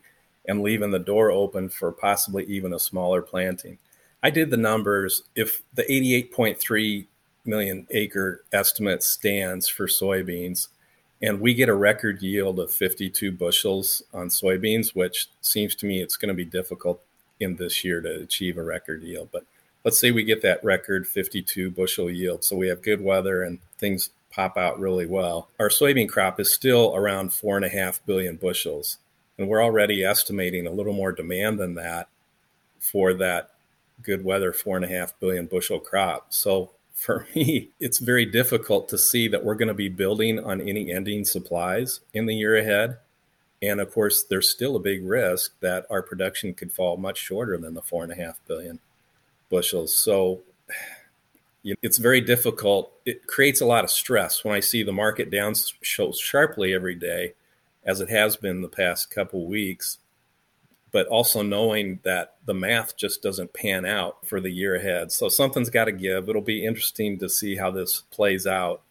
and 0.48 0.62
leaving 0.62 0.92
the 0.92 1.00
door 1.00 1.32
open 1.32 1.70
for 1.70 1.92
possibly 1.92 2.44
even 2.46 2.74
a 2.74 2.80
smaller 2.80 3.22
planting. 3.22 3.78
I 4.24 4.30
did 4.30 4.50
the 4.50 4.58
numbers. 4.58 5.24
If 5.36 5.62
the 5.74 5.84
88.3 5.84 7.08
million 7.46 7.88
acre 7.92 8.44
estimate 8.52 9.04
stands 9.04 9.68
for 9.68 9.88
soybeans, 9.88 10.68
and 11.22 11.40
we 11.40 11.54
get 11.54 11.70
a 11.70 11.76
record 11.76 12.22
yield 12.22 12.60
of 12.60 12.74
52 12.74 13.32
bushels 13.32 14.02
on 14.14 14.30
soybeans, 14.30 14.96
which 14.96 15.28
seems 15.42 15.76
to 15.76 15.86
me 15.86 16.02
it's 16.02 16.18
going 16.18 16.30
to 16.30 16.36
be 16.36 16.46
difficult 16.46 17.02
in 17.40 17.56
this 17.56 17.84
year 17.84 18.02
to 18.02 18.22
achieve 18.22 18.58
a 18.58 18.64
record 18.64 19.04
yield. 19.04 19.30
But 19.32 19.46
let's 19.84 20.00
say 20.00 20.12
we 20.12 20.24
get 20.24 20.42
that 20.42 20.64
record 20.64 21.08
52 21.08 21.72
bushel 21.72 22.10
yield. 22.10 22.44
So 22.44 22.56
we 22.56 22.68
have 22.68 22.82
good 22.82 23.02
weather 23.02 23.44
and 23.44 23.60
things 23.78 24.10
pop 24.32 24.58
out 24.58 24.80
really 24.80 25.06
well. 25.06 25.50
Our 25.60 25.70
soybean 25.70 26.10
crop 26.10 26.40
is 26.40 26.54
still 26.54 26.96
around 26.96 27.34
four 27.34 27.56
and 27.56 27.66
a 27.66 27.70
half 27.70 28.04
billion 28.06 28.38
bushels. 28.38 28.98
And 29.38 29.48
we're 29.48 29.64
already 29.64 30.04
estimating 30.04 30.68
a 30.68 30.72
little 30.72 30.94
more 30.94 31.12
demand 31.12 31.60
than 31.60 31.76
that 31.76 32.08
for 32.80 33.14
that 33.16 33.52
good 34.04 34.24
weather 34.24 34.54
four 34.54 34.76
and 34.76 34.86
a 34.86 34.90
half 34.90 35.18
billion 35.20 35.46
bushel 35.46 35.80
crop. 35.80 36.28
So 36.34 36.72
for 36.94 37.28
me, 37.36 37.70
it's 37.80 38.00
very 38.00 38.26
difficult 38.26 38.90
to 38.90 38.98
see 38.98 39.28
that 39.28 39.44
we're 39.44 39.56
going 39.56 39.68
to 39.68 39.74
be 39.74 39.90
building 39.90 40.40
on 40.40 40.62
any 40.62 40.92
ending 40.92 41.26
supplies 41.26 42.02
in 42.14 42.26
the 42.26 42.36
year 42.36 42.56
ahead. 42.56 42.98
And 43.62 43.80
of 43.80 43.94
course, 43.94 44.24
there's 44.24 44.50
still 44.50 44.76
a 44.76 44.80
big 44.80 45.06
risk 45.06 45.54
that 45.60 45.86
our 45.90 46.02
production 46.02 46.54
could 46.54 46.72
fall 46.72 46.98
much 46.98 47.18
shorter 47.18 47.58
than 47.58 47.74
the 47.74 47.82
four 47.82 48.04
and 48.04 48.12
a 48.12 48.16
half 48.16 48.40
billion 48.48 48.80
bushels. 49.50 49.96
So 49.96 50.42
it's 51.64 51.98
very 51.98 52.22
difficult. 52.22 52.92
It 53.06 53.28
creates 53.28 53.62
a 53.62 53.66
lot 53.66 53.84
of 53.84 53.92
stress 53.92 54.44
when 54.44 54.56
I 54.56 54.60
see 54.62 54.84
the 54.84 54.92
market 54.92 55.30
down 55.30 55.54
so 55.56 56.12
sharply 56.12 56.74
every 56.74 56.96
day, 56.96 57.34
as 57.86 58.02
it 58.02 58.10
has 58.10 58.36
been 58.36 58.62
the 58.62 58.70
past 58.70 59.10
couple 59.10 59.46
weeks 59.46 59.98
but 60.92 61.08
also 61.08 61.42
knowing 61.42 62.00
that 62.04 62.36
the 62.46 62.54
math 62.54 62.98
just 62.98 63.24
doesn't 63.24 63.54
pan 63.54 63.86
out 63.86 64.28
for 64.28 64.42
the 64.42 64.52
year 64.52 64.76
ahead. 64.76 65.12
So 65.12 65.30
something's 65.30 65.70
got 65.70 65.86
to 65.86 65.92
give. 65.92 66.28
It'll 66.28 66.42
be 66.42 66.66
interesting 66.66 67.18
to 67.20 67.30
see 67.30 67.56
how 67.56 67.72
this 67.72 68.02
plays 68.12 68.46
out, 68.46 68.82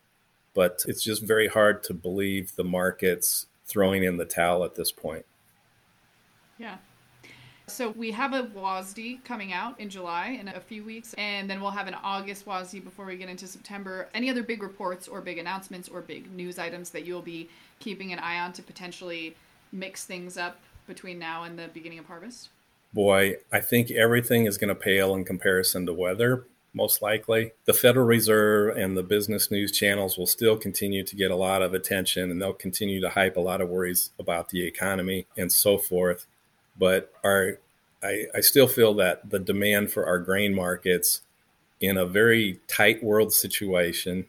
but 0.55 0.83
it's 0.89 1.03
just 1.03 1.23
very 1.23 1.47
hard 1.47 1.83
to 1.85 1.95
believe 1.95 2.57
the 2.57 2.65
market's 2.65 3.47
throwing 3.67 4.03
in 4.03 4.17
the 4.17 4.25
towel 4.25 4.65
at 4.65 4.75
this 4.75 4.91
point. 4.91 5.27
Yeah. 6.59 6.79
So 7.71 7.91
we 7.91 8.11
have 8.11 8.33
a 8.33 8.43
WASDE 8.43 9.25
coming 9.25 9.53
out 9.53 9.79
in 9.79 9.89
July 9.89 10.39
in 10.41 10.49
a 10.49 10.61
few 10.61 10.85
weeks, 10.85 11.15
and 11.15 11.49
then 11.49 11.61
we'll 11.61 11.71
have 11.71 11.87
an 11.87 11.95
August 12.03 12.45
WASDE 12.45 12.83
before 12.83 13.07
we 13.07 13.17
get 13.17 13.29
into 13.29 13.47
September. 13.47 14.09
Any 14.13 14.29
other 14.29 14.43
big 14.43 14.63
reports 14.63 15.07
or 15.07 15.21
big 15.21 15.39
announcements 15.39 15.89
or 15.89 16.01
big 16.01 16.31
news 16.33 16.59
items 16.59 16.91
that 16.91 17.07
you'll 17.07 17.23
be 17.23 17.49
keeping 17.79 18.13
an 18.13 18.19
eye 18.19 18.41
on 18.41 18.53
to 18.55 18.63
potentially 18.63 19.37
mix 19.73 20.05
things 20.05 20.37
up 20.37 20.59
between 20.87 21.19
now 21.19 21.45
and 21.45 21.59
the 21.59 21.69
beginning 21.69 22.01
of 22.01 22.07
harvest? 22.07 22.49
Boy, 22.93 23.37
I 23.53 23.61
think 23.61 23.91
everything 23.93 24.47
is 24.47 24.59
going 24.59 24.69
to 24.69 24.75
pale 24.75 25.15
in 25.15 25.25
comparison 25.25 25.87
to 25.87 25.93
weather, 25.93 26.47
most 26.75 27.01
likely. 27.01 27.53
The 27.67 27.73
Federal 27.73 28.05
Reserve 28.05 28.77
and 28.77 28.97
the 28.97 29.05
business 29.05 29.49
news 29.49 29.71
channels 29.71 30.19
will 30.19 30.27
still 30.27 30.57
continue 30.57 31.05
to 31.05 31.17
get 31.17 31.31
a 31.31 31.37
lot 31.37 31.63
of 31.63 31.73
attention 31.73 32.33
and 32.33 32.43
they'll 32.43 32.53
continue 32.53 33.01
to 33.01 33.11
hype 33.11 33.37
a 33.37 33.41
lot 33.41 33.61
of 33.61 33.69
worries 33.69 34.11
about 34.19 34.49
the 34.49 34.67
economy 34.67 35.27
and 35.37 35.53
so 35.53 35.79
forth. 35.79 36.27
But 36.81 37.13
our 37.23 37.59
I, 38.03 38.25
I 38.35 38.41
still 38.41 38.67
feel 38.67 38.95
that 38.95 39.31
the 39.31 39.39
demand 39.39 39.93
for 39.93 40.07
our 40.07 40.19
grain 40.19 40.55
markets 40.55 41.21
in 41.81 41.97
a 41.97 42.07
very 42.07 42.59
tight 42.67 43.03
world 43.03 43.33
situation 43.33 44.27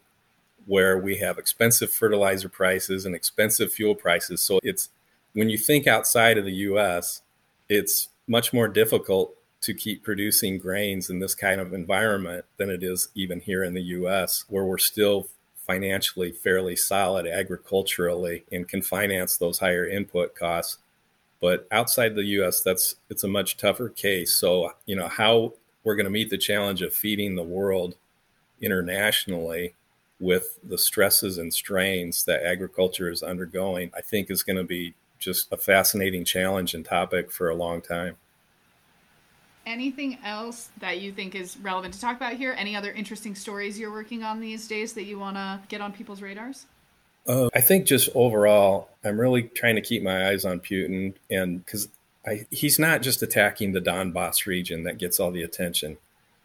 where 0.65 0.97
we 0.97 1.17
have 1.17 1.37
expensive 1.37 1.91
fertilizer 1.91 2.49
prices 2.49 3.05
and 3.05 3.15
expensive 3.15 3.73
fuel 3.73 3.95
prices. 3.95 4.41
So 4.41 4.59
it's 4.63 4.89
when 5.33 5.49
you 5.49 5.57
think 5.57 5.87
outside 5.87 6.37
of 6.37 6.45
the 6.45 6.53
US, 6.53 7.21
it's 7.69 8.09
much 8.27 8.53
more 8.53 8.67
difficult 8.67 9.35
to 9.61 9.73
keep 9.73 10.03
producing 10.03 10.57
grains 10.57 11.09
in 11.09 11.19
this 11.19 11.35
kind 11.35 11.61
of 11.61 11.73
environment 11.73 12.45
than 12.57 12.69
it 12.69 12.83
is 12.83 13.09
even 13.15 13.39
here 13.39 13.63
in 13.63 13.73
the 13.73 13.81
US, 13.81 14.45
where 14.49 14.65
we're 14.65 14.77
still 14.77 15.27
financially 15.55 16.31
fairly 16.31 16.75
solid 16.75 17.27
agriculturally 17.27 18.43
and 18.51 18.67
can 18.67 18.81
finance 18.81 19.37
those 19.37 19.59
higher 19.59 19.87
input 19.87 20.35
costs. 20.35 20.77
But 21.41 21.67
outside 21.71 22.15
the 22.15 22.23
US, 22.23 22.62
that's 22.62 22.95
it's 23.10 23.23
a 23.23 23.27
much 23.27 23.58
tougher 23.58 23.89
case. 23.89 24.34
So, 24.34 24.71
you 24.86 24.95
know, 24.95 25.08
how 25.08 25.54
we're 25.84 25.95
going 25.95 26.06
to 26.06 26.12
meet 26.12 26.30
the 26.30 26.38
challenge 26.38 26.82
of 26.82 26.93
feeding 26.93 27.36
the 27.36 27.43
world 27.43 27.95
internationally 28.62 29.73
with 30.19 30.60
the 30.63 30.77
stresses 30.77 31.39
and 31.39 31.51
strains 31.51 32.23
that 32.25 32.43
agriculture 32.43 33.10
is 33.10 33.23
undergoing, 33.23 33.91
I 33.97 34.01
think 34.01 34.30
is 34.30 34.43
going 34.43 34.58
to 34.58 34.63
be 34.63 34.93
just 35.17 35.51
a 35.51 35.58
fascinating 35.58 36.23
challenge 36.23 36.75
and 36.75 36.86
topic 36.86 37.32
for 37.32 37.49
a 37.49 37.56
long 37.56 37.82
time. 37.82 38.17
Anything 39.65 40.19
else 40.23 40.69
that 40.80 41.01
you 41.01 41.12
think 41.12 41.34
is 41.36 41.58
relevant 41.58 41.93
to 41.95 42.01
talk 42.01 42.15
about 42.15 42.34
here? 42.34 42.56
Any 42.58 42.75
other 42.75 42.91
interesting 42.91 43.36
stories 43.36 43.80
you're 43.80 43.91
working 43.91 44.23
on 44.23 44.39
these 44.39 44.67
days 44.67 44.93
that 44.93 45.04
you 45.04 45.17
want 45.17 45.38
to 45.38 45.60
get 45.69 45.82
on 45.82 45.91
people's 45.91 46.21
radars? 46.21 46.65
Uh, 47.27 47.49
I 47.53 47.62
think 47.62 47.86
just 47.86 48.10
overall, 48.15 48.89
I'm 49.03 49.19
really 49.19 49.43
trying 49.43 49.75
to 49.75 49.81
keep 49.81 50.03
my 50.03 50.29
eyes 50.29 50.45
on 50.45 50.60
Putin, 50.60 51.13
and 51.29 51.63
because 51.63 51.88
he's 52.49 52.79
not 52.79 53.01
just 53.01 53.21
attacking 53.21 53.71
the 53.71 53.81
Donbass 53.81 54.45
region 54.45 54.84
that 54.84 54.97
gets 54.97 55.19
all 55.19 55.31
the 55.31 55.43
attention. 55.43 55.97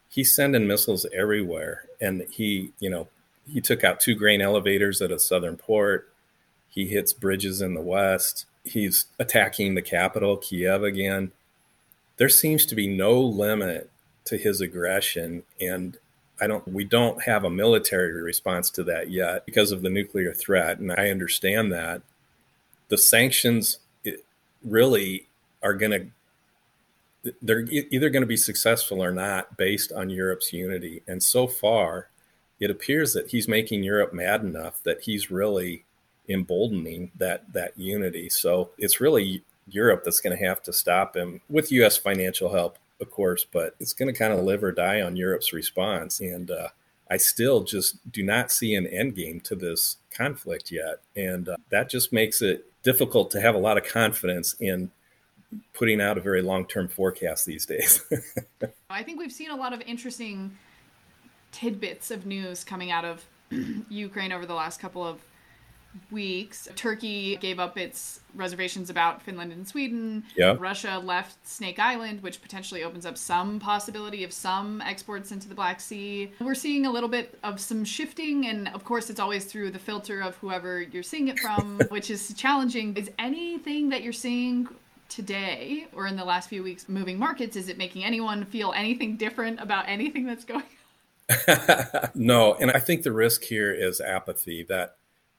He's 0.09 0.35
sending 0.35 0.67
missiles 0.67 1.05
everywhere, 1.13 1.83
and 1.99 2.25
he, 2.31 2.71
you 2.79 2.89
know, 2.89 3.07
he 3.51 3.61
took 3.61 3.83
out 3.83 3.99
two 3.99 4.15
grain 4.15 4.41
elevators 4.41 5.01
at 5.01 5.11
a 5.11 5.19
southern 5.19 5.57
port. 5.57 6.09
He 6.69 6.87
hits 6.87 7.13
bridges 7.13 7.61
in 7.61 7.73
the 7.73 7.81
west 7.81 8.45
he's 8.67 9.05
attacking 9.19 9.75
the 9.75 9.81
capital, 9.81 10.37
Kiev, 10.37 10.83
again. 10.83 11.31
There 12.17 12.29
seems 12.29 12.65
to 12.67 12.75
be 12.75 12.87
no 12.87 13.19
limit 13.19 13.89
to 14.25 14.37
his 14.37 14.61
aggression, 14.61 15.43
and 15.61 15.97
I 16.39 16.47
don't. 16.47 16.67
We 16.67 16.83
don't 16.83 17.21
have 17.23 17.43
a 17.43 17.49
military 17.49 18.21
response 18.21 18.69
to 18.71 18.83
that 18.85 19.09
yet 19.09 19.45
because 19.45 19.71
of 19.71 19.81
the 19.81 19.89
nuclear 19.89 20.33
threat, 20.33 20.79
and 20.79 20.91
I 20.91 21.09
understand 21.09 21.71
that. 21.73 22.01
The 22.89 22.97
sanctions 22.97 23.79
really 24.63 25.27
are 25.61 25.73
going 25.73 25.91
to 25.91 26.07
they're 27.41 27.65
either 27.69 28.09
going 28.09 28.21
to 28.21 28.27
be 28.27 28.37
successful 28.37 29.03
or 29.03 29.11
not 29.11 29.57
based 29.57 29.91
on 29.91 30.09
Europe's 30.09 30.53
unity. 30.53 31.01
And 31.07 31.21
so 31.21 31.47
far, 31.47 32.09
it 32.59 32.71
appears 32.71 33.13
that 33.13 33.29
he's 33.29 33.47
making 33.47 33.83
Europe 33.83 34.13
mad 34.13 34.41
enough 34.41 34.81
that 34.83 35.01
he's 35.01 35.29
really 35.31 35.83
emboldening 36.29 37.11
that 37.17 37.51
that 37.53 37.77
unity. 37.77 38.29
So 38.29 38.71
it's 38.77 38.99
really 39.01 39.43
Europe 39.69 40.03
that's 40.03 40.19
going 40.19 40.37
to 40.37 40.45
have 40.45 40.61
to 40.63 40.73
stop 40.73 41.15
him 41.15 41.41
with 41.49 41.71
U.S. 41.71 41.97
financial 41.97 42.51
help, 42.51 42.77
of 42.99 43.11
course, 43.11 43.45
but 43.49 43.75
it's 43.79 43.93
going 43.93 44.11
to 44.11 44.17
kind 44.17 44.33
of 44.33 44.43
live 44.43 44.63
or 44.63 44.71
die 44.71 45.01
on 45.01 45.15
Europe's 45.15 45.53
response. 45.53 46.19
And 46.19 46.49
uh, 46.49 46.69
I 47.09 47.17
still 47.17 47.63
just 47.63 48.11
do 48.11 48.23
not 48.23 48.51
see 48.51 48.75
an 48.75 48.87
end 48.87 49.15
game 49.15 49.39
to 49.41 49.55
this 49.55 49.97
conflict 50.11 50.71
yet, 50.71 51.01
and 51.15 51.47
uh, 51.47 51.57
that 51.69 51.89
just 51.89 52.11
makes 52.11 52.41
it 52.41 52.71
difficult 52.83 53.31
to 53.31 53.41
have 53.41 53.55
a 53.55 53.59
lot 53.59 53.77
of 53.77 53.85
confidence 53.85 54.55
in 54.59 54.91
putting 55.73 56.01
out 56.01 56.17
a 56.17 56.21
very 56.21 56.41
long-term 56.41 56.89
forecast 56.89 57.45
these 57.45 57.65
days. 57.65 58.03
I 58.89 59.03
think 59.03 59.19
we've 59.19 59.31
seen 59.31 59.51
a 59.51 59.55
lot 59.55 59.73
of 59.73 59.81
interesting 59.81 60.57
tidbits 61.51 62.11
of 62.11 62.25
news 62.25 62.63
coming 62.63 62.91
out 62.91 63.05
of 63.05 63.25
Ukraine 63.89 64.31
over 64.31 64.45
the 64.45 64.53
last 64.53 64.79
couple 64.79 65.05
of 65.05 65.19
weeks, 66.11 66.67
Turkey 66.75 67.37
gave 67.37 67.59
up 67.59 67.77
its 67.77 68.21
reservations 68.35 68.89
about 68.89 69.21
Finland 69.21 69.51
and 69.51 69.67
Sweden. 69.67 70.23
Yeah. 70.35 70.55
Russia 70.59 71.01
left 71.03 71.45
Snake 71.47 71.79
Island, 71.79 72.21
which 72.21 72.41
potentially 72.41 72.83
opens 72.83 73.05
up 73.05 73.17
some 73.17 73.59
possibility 73.59 74.23
of 74.23 74.31
some 74.31 74.81
exports 74.81 75.31
into 75.31 75.47
the 75.47 75.55
Black 75.55 75.79
Sea. 75.79 76.31
We're 76.39 76.55
seeing 76.55 76.85
a 76.85 76.91
little 76.91 77.09
bit 77.09 77.37
of 77.43 77.59
some 77.59 77.83
shifting, 77.83 78.47
and 78.47 78.67
of 78.69 78.83
course, 78.83 79.09
it's 79.09 79.19
always 79.19 79.45
through 79.45 79.71
the 79.71 79.79
filter 79.79 80.21
of 80.21 80.35
whoever 80.37 80.81
you're 80.81 81.03
seeing 81.03 81.27
it 81.27 81.39
from, 81.39 81.79
which 81.89 82.09
is 82.09 82.33
challenging. 82.33 82.95
Is 82.95 83.09
anything 83.19 83.89
that 83.89 84.03
you're 84.03 84.13
seeing 84.13 84.67
today 85.09 85.87
or 85.93 86.07
in 86.07 86.15
the 86.17 86.25
last 86.25 86.49
few 86.49 86.61
weeks 86.61 86.89
moving 86.89 87.17
markets 87.17 87.55
is 87.55 87.69
it 87.69 87.77
making 87.77 88.03
anyone 88.03 88.43
feel 88.43 88.73
anything 88.75 89.15
different 89.15 89.57
about 89.61 89.85
anything 89.87 90.25
that's 90.25 90.43
going 90.43 90.61
on? 90.61 90.67
no, 92.15 92.53
and 92.55 92.71
I 92.71 92.79
think 92.79 93.03
the 93.03 93.11
risk 93.11 93.43
here 93.43 93.73
is 93.73 93.99
apathy 93.99 94.65
that 94.69 94.96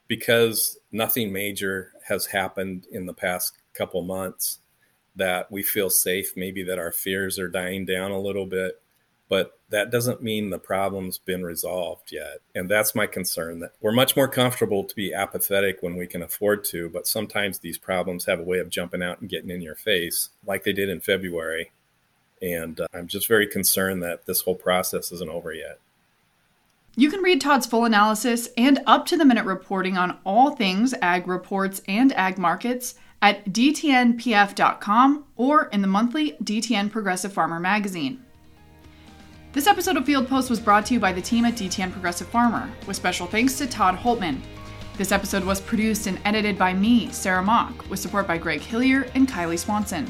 because 0.09 0.77
nothing 0.91 1.31
major 1.31 1.93
has 2.09 2.25
happened 2.25 2.85
in 2.91 3.05
the 3.05 3.13
past 3.13 3.53
couple 3.73 4.01
months 4.01 4.59
that 5.15 5.49
we 5.49 5.63
feel 5.63 5.89
safe 5.89 6.33
maybe 6.35 6.63
that 6.63 6.79
our 6.79 6.91
fears 6.91 7.39
are 7.39 7.47
dying 7.47 7.85
down 7.85 8.11
a 8.11 8.19
little 8.19 8.45
bit 8.45 8.81
but 9.29 9.59
that 9.69 9.91
doesn't 9.91 10.23
mean 10.23 10.49
the 10.49 10.57
problem's 10.57 11.19
been 11.19 11.43
resolved 11.43 12.11
yet. 12.11 12.39
And 12.55 12.67
that's 12.67 12.95
my 12.95 13.05
concern 13.05 13.59
that 13.59 13.73
we're 13.79 13.91
much 13.91 14.15
more 14.15 14.27
comfortable 14.27 14.83
to 14.83 14.95
be 14.95 15.13
apathetic 15.13 15.77
when 15.81 15.95
we 15.95 16.07
can 16.07 16.23
afford 16.23 16.63
to 16.65 16.89
but 16.89 17.07
sometimes 17.07 17.59
these 17.59 17.77
problems 17.77 18.25
have 18.25 18.39
a 18.39 18.43
way 18.43 18.57
of 18.57 18.69
jumping 18.69 19.03
out 19.03 19.21
and 19.21 19.29
getting 19.29 19.51
in 19.51 19.61
your 19.61 19.75
face 19.75 20.29
like 20.45 20.63
they 20.63 20.73
did 20.73 20.89
in 20.89 20.99
february. 20.99 21.71
And 22.41 22.79
uh, 22.79 22.87
i'm 22.93 23.07
just 23.07 23.27
very 23.27 23.47
concerned 23.47 24.01
that 24.03 24.25
this 24.25 24.41
whole 24.41 24.55
process 24.55 25.11
isn't 25.11 25.29
over 25.29 25.53
yet 25.53 25.79
you 26.95 27.09
can 27.09 27.21
read 27.21 27.41
Todd's 27.41 27.65
full 27.65 27.85
analysis 27.85 28.49
and 28.57 28.79
up 28.85 29.05
to 29.07 29.17
the 29.17 29.25
minute 29.25 29.45
reporting 29.45 29.97
on 29.97 30.17
all 30.25 30.55
things 30.55 30.93
ag 31.01 31.27
reports 31.27 31.81
and 31.87 32.11
ag 32.13 32.37
markets 32.37 32.95
at 33.21 33.45
dtnpf.com 33.45 35.25
or 35.35 35.65
in 35.65 35.81
the 35.81 35.87
monthly 35.87 36.33
DTN 36.43 36.91
Progressive 36.91 37.33
Farmer 37.33 37.59
magazine. 37.59 38.23
This 39.51 39.67
episode 39.67 39.97
of 39.97 40.05
Field 40.05 40.27
Post 40.27 40.49
was 40.49 40.59
brought 40.59 40.85
to 40.87 40.93
you 40.93 40.99
by 40.99 41.11
the 41.11 41.21
team 41.21 41.43
at 41.45 41.55
DTN 41.55 41.91
Progressive 41.91 42.27
Farmer, 42.27 42.69
with 42.85 42.95
special 42.95 43.25
thanks 43.25 43.57
to 43.57 43.67
Todd 43.67 43.97
Hultman. 43.97 44.39
This 44.95 45.11
episode 45.11 45.43
was 45.43 45.59
produced 45.59 46.07
and 46.07 46.19
edited 46.23 46.57
by 46.57 46.73
me, 46.73 47.11
Sarah 47.11 47.41
Mock, 47.41 47.89
with 47.89 47.99
support 47.99 48.27
by 48.27 48.37
Greg 48.37 48.61
Hillier 48.61 49.09
and 49.15 49.27
Kylie 49.27 49.57
Swanson. 49.57 50.09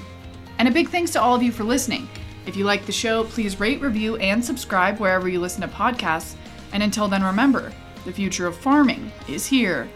And 0.58 0.68
a 0.68 0.72
big 0.72 0.90
thanks 0.90 1.12
to 1.12 1.22
all 1.22 1.36
of 1.36 1.44
you 1.44 1.52
for 1.52 1.64
listening. 1.64 2.10
If 2.46 2.58
you 2.58 2.66
like 2.66 2.86
the 2.86 2.92
show, 2.92 3.24
please 3.24 3.60
rate, 3.60 3.80
review, 3.82 4.18
and 4.18 4.44
subscribe 4.44 5.00
wherever 5.00 5.30
you 5.30 5.40
listen 5.40 5.62
to 5.62 5.68
podcasts. 5.68 6.36
And 6.72 6.84
until 6.84 7.08
then, 7.08 7.24
remember 7.24 7.72
the 8.06 8.14
future 8.14 8.48
of 8.48 8.56
farming 8.58 9.12
is 9.28 9.46
here. 9.46 9.90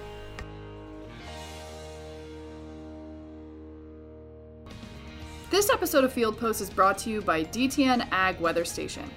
This 5.50 5.70
episode 5.70 6.04
of 6.04 6.12
Field 6.12 6.40
Post 6.40 6.62
is 6.62 6.70
brought 6.70 6.98
to 7.00 7.12
you 7.12 7.22
by 7.22 7.44
DTN 7.44 8.08
Ag 8.12 8.40
Weather 8.40 8.66
Station. 8.66 9.10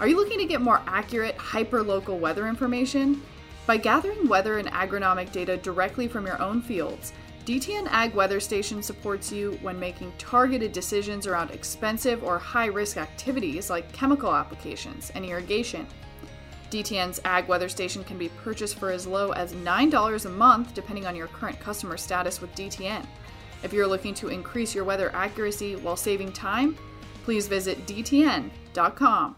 Are 0.00 0.08
you 0.08 0.16
looking 0.16 0.38
to 0.38 0.44
get 0.44 0.60
more 0.60 0.82
accurate, 0.86 1.36
hyper 1.36 1.82
local 1.82 2.18
weather 2.18 2.48
information? 2.48 3.22
By 3.66 3.76
gathering 3.76 4.28
weather 4.28 4.58
and 4.58 4.68
agronomic 4.68 5.32
data 5.32 5.56
directly 5.56 6.08
from 6.08 6.26
your 6.26 6.42
own 6.42 6.60
fields, 6.60 7.12
DTN 7.46 7.86
Ag 7.90 8.14
Weather 8.14 8.40
Station 8.40 8.82
supports 8.82 9.30
you 9.30 9.58
when 9.62 9.78
making 9.78 10.12
targeted 10.18 10.72
decisions 10.72 11.28
around 11.28 11.52
expensive 11.52 12.24
or 12.24 12.38
high 12.38 12.66
risk 12.66 12.96
activities 12.96 13.70
like 13.70 13.92
chemical 13.92 14.34
applications 14.34 15.10
and 15.14 15.24
irrigation. 15.24 15.86
DTN's 16.70 17.20
Ag 17.24 17.48
Weather 17.48 17.68
Station 17.68 18.04
can 18.04 18.18
be 18.18 18.28
purchased 18.28 18.78
for 18.78 18.90
as 18.90 19.06
low 19.06 19.32
as 19.32 19.52
$9 19.52 20.26
a 20.26 20.28
month, 20.28 20.74
depending 20.74 21.06
on 21.06 21.16
your 21.16 21.28
current 21.28 21.58
customer 21.60 21.96
status 21.96 22.40
with 22.40 22.54
DTN. 22.54 23.06
If 23.62 23.72
you're 23.72 23.86
looking 23.86 24.14
to 24.14 24.28
increase 24.28 24.74
your 24.74 24.84
weather 24.84 25.14
accuracy 25.14 25.76
while 25.76 25.96
saving 25.96 26.32
time, 26.32 26.76
please 27.24 27.46
visit 27.48 27.86
DTN.com 27.86 29.36